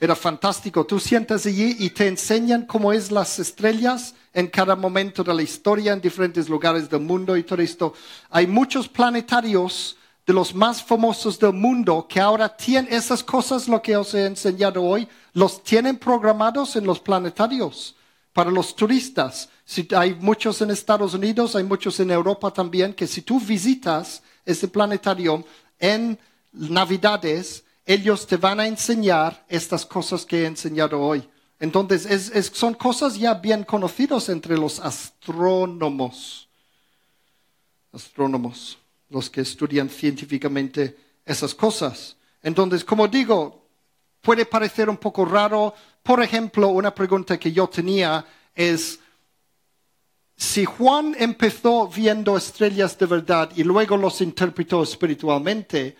[0.00, 0.86] era fantástico.
[0.86, 5.42] Tú sientas allí y te enseñan cómo es las estrellas en cada momento de la
[5.42, 7.92] historia, en diferentes lugares del mundo y todo esto.
[8.30, 13.82] Hay muchos planetarios de los más famosos del mundo que ahora tienen esas cosas, lo
[13.82, 17.94] que os he enseñado hoy, los tienen programados en los planetarios
[18.32, 19.50] para los turistas.
[19.66, 24.22] Si hay muchos en Estados Unidos, hay muchos en Europa también, que si tú visitas
[24.46, 25.44] ese planetario
[25.78, 26.18] en
[26.52, 31.28] Navidades, ellos te van a enseñar estas cosas que he enseñado hoy.
[31.58, 36.48] Entonces, son cosas ya bien conocidas entre los astrónomos.
[37.92, 38.78] Astrónomos
[39.10, 40.96] los que estudian científicamente
[41.26, 42.16] esas cosas.
[42.42, 43.66] Entonces, como digo,
[44.20, 45.74] puede parecer un poco raro.
[46.02, 48.24] Por ejemplo, una pregunta que yo tenía
[48.54, 48.98] es,
[50.36, 55.96] si Juan empezó viendo estrellas de verdad y luego los interpretó espiritualmente,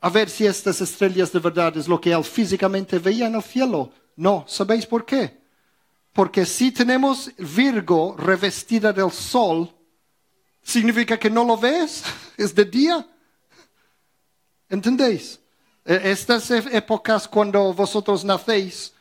[0.00, 3.42] a ver si estas estrellas de verdad es lo que él físicamente veía en el
[3.42, 3.90] cielo.
[4.16, 5.38] No, ¿sabéis por qué?
[6.12, 9.72] Porque si tenemos Virgo revestida del sol,
[10.62, 12.04] significa que no lo ves,
[12.36, 13.06] es de día.
[14.68, 15.40] ¿Entendéis?
[15.84, 18.92] E, estas e, épocas cuando vosotros nacéis,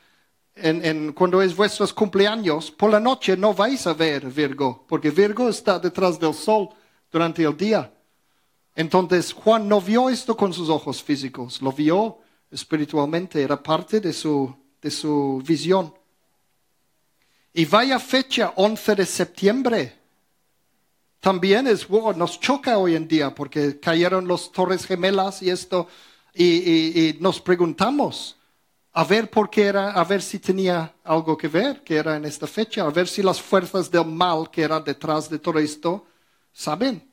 [1.14, 5.78] cuando es vuestros cumpleaños, por la noche no vais a ver Virgo, porque Virgo está
[5.78, 6.69] detrás del sol
[7.11, 7.91] durante el día.
[8.78, 12.20] Entonces Juan no vio esto con sus ojos físicos, lo vio
[12.52, 15.91] espiritualmente, era parte de su, de su visión.
[17.54, 19.98] Y vaya fecha, 11 de septiembre
[21.20, 25.88] también es, nos choca hoy en día porque cayeron los torres gemelas y esto,
[26.36, 28.38] y, nos preguntamos
[28.94, 32.26] a ver por qué era, a ver si tenía algo que ver, que era en
[32.26, 36.06] esta fecha, a ver si las fuerzas del mal que eran detrás de todo esto
[36.54, 37.07] saben.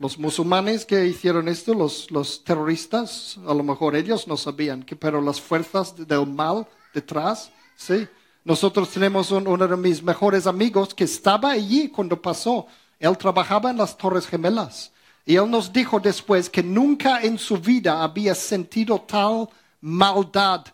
[0.00, 4.96] Los musulmanes que hicieron esto, los, los terroristas, a lo mejor ellos no sabían, que,
[4.96, 8.08] pero las fuerzas del mal detrás, sí.
[8.42, 12.66] Nosotros tenemos uno de mis mejores amigos que estaba allí cuando pasó.
[12.98, 14.90] Él trabajaba en las Torres Gemelas.
[15.26, 19.50] Y él nos dijo después que nunca en su vida había sentido tal
[19.82, 20.64] maldad.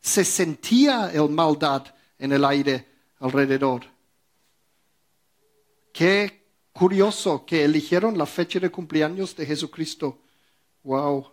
[0.00, 1.82] Se sentía el maldad
[2.20, 2.86] en el aire
[3.18, 3.82] alrededor.
[5.92, 6.45] Qué
[6.76, 10.18] curioso que eligieron la fecha de cumpleaños de Jesucristo.
[10.84, 11.32] Wow.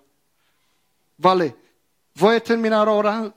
[1.17, 1.55] Vale,
[2.15, 3.33] voy a terminar ahora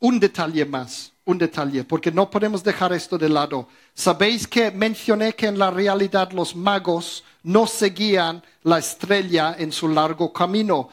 [0.00, 3.68] un detalle más un detalle, porque no podemos dejar esto de lado.
[3.94, 9.88] Sabéis que mencioné que en la realidad los magos no seguían la estrella en su
[9.88, 10.88] largo camino.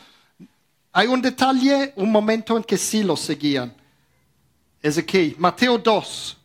[0.91, 3.73] Hay un detalle, un momento en que sí lo seguían.
[4.81, 6.38] Es aquí, Mateo 2,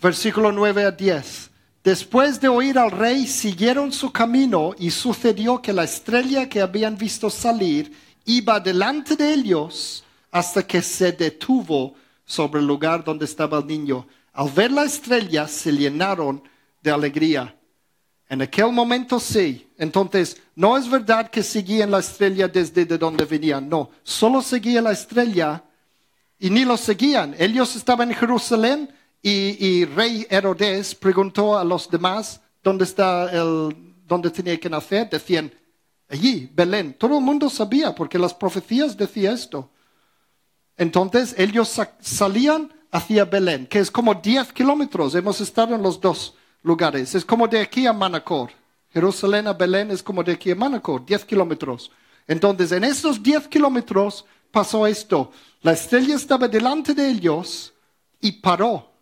[0.00, 1.50] versículo 9 a 10.
[1.84, 6.96] Después de oír al rey, siguieron su camino y sucedió que la estrella que habían
[6.96, 7.92] visto salir
[8.24, 11.94] iba delante de ellos hasta que se detuvo
[12.24, 14.06] sobre el lugar donde estaba el niño.
[14.32, 16.42] Al ver la estrella se llenaron
[16.82, 17.54] de alegría.
[18.30, 19.68] En aquel momento sí.
[19.76, 23.68] Entonces, no es verdad que seguían la estrella desde de donde venían.
[23.68, 25.62] No, solo seguían la estrella
[26.38, 27.36] y ni lo seguían.
[27.38, 28.88] Ellos estaban en Jerusalén
[29.24, 33.74] y, y rey Herodes preguntó a los demás dónde está el,
[34.06, 35.08] dónde tenía que nacer.
[35.08, 35.50] Decían,
[36.10, 36.92] allí, Belén.
[36.92, 39.70] Todo el mundo sabía porque las profecías decían esto.
[40.76, 45.14] Entonces ellos salían hacia Belén, que es como 10 kilómetros.
[45.14, 47.14] Hemos estado en los dos lugares.
[47.14, 48.50] Es como de aquí a Manacor.
[48.92, 51.90] Jerusalén a Belén es como de aquí a Manacor, 10 kilómetros.
[52.26, 55.32] Entonces en esos 10 kilómetros pasó esto.
[55.62, 57.72] La estrella estaba delante de ellos
[58.20, 58.93] y paró.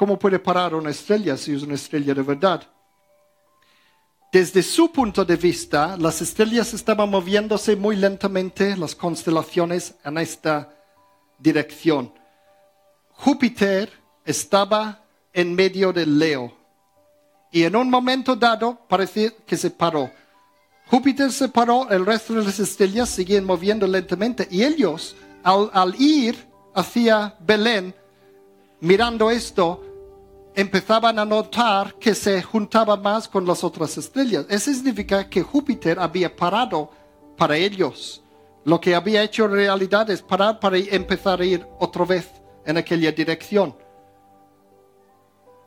[0.00, 2.66] ¿Cómo puede parar una estrella si es una estrella de verdad?
[4.32, 10.72] Desde su punto de vista, las estrellas estaban moviéndose muy lentamente, las constelaciones en esta
[11.38, 12.14] dirección.
[13.10, 13.92] Júpiter
[14.24, 15.04] estaba
[15.34, 16.50] en medio del Leo
[17.52, 20.10] y en un momento dado parece que se paró.
[20.86, 25.94] Júpiter se paró, el resto de las estrellas siguen moviendo lentamente y ellos, al, al
[26.00, 26.42] ir
[26.74, 27.94] hacia Belén,
[28.80, 29.84] mirando esto,
[30.54, 34.46] empezaban a notar que se juntaba más con las otras estrellas.
[34.48, 36.90] Eso significa que Júpiter había parado
[37.36, 38.22] para ellos.
[38.64, 42.28] Lo que había hecho en realidad es parar para empezar a ir otra vez
[42.64, 43.74] en aquella dirección.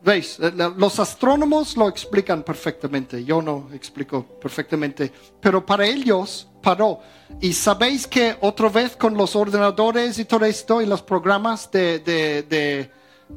[0.03, 0.37] ¿Veis?
[0.39, 6.99] Eh, los astrónomos lo explican perfectamente, yo no explico perfectamente, pero para ellos paró.
[7.39, 11.99] Y sabéis que otra vez con los ordenadores y todo esto y los programas de,
[11.99, 12.91] de,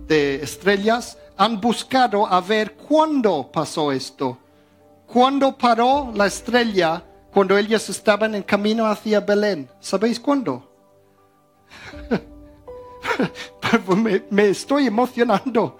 [0.06, 4.38] de, estrellas han buscado a ver cuándo pasó esto.
[5.06, 7.02] ¿Cuándo paró la estrella
[7.32, 9.68] cuando ellos estaban en camino hacia Belén?
[9.80, 10.70] ¿Sabéis cuándo?
[13.96, 15.76] me, me estoy emocionando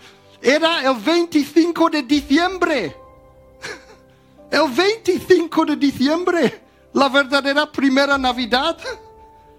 [0.47, 2.97] era el 25 de diciembre.
[4.51, 6.63] El 25 de diciembre,
[6.93, 8.79] la verdadera primera Navidad.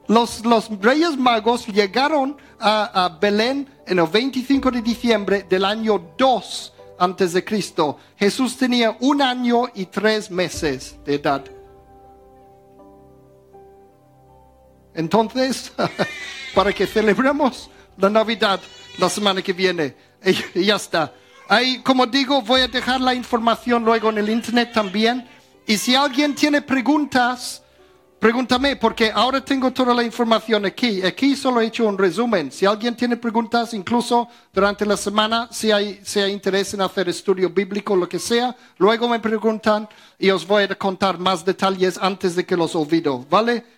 [0.07, 6.13] Los, los reyes magos llegaron a, a, Belén en el 25 de diciembre del año
[6.17, 7.97] 2 antes de Cristo.
[8.17, 11.43] Jesús tenía un año y tres meses de edad.
[14.93, 15.71] Entonces,
[16.55, 18.59] para que celebremos la Navidad
[18.97, 19.95] la semana que viene,
[20.53, 21.13] ya está.
[21.47, 25.27] Ahí, como digo, voy a dejar la información luego en el internet también.
[25.65, 27.63] Y si alguien tiene preguntas,
[28.19, 31.01] pregúntame, porque ahora tengo toda la información aquí.
[31.01, 32.51] Aquí solo he hecho un resumen.
[32.51, 37.09] Si alguien tiene preguntas, incluso durante la semana, si hay, si hay interés en hacer
[37.09, 39.87] estudio bíblico, lo que sea, luego me preguntan
[40.17, 43.25] y os voy a contar más detalles antes de que los olvido.
[43.29, 43.77] ¿Vale?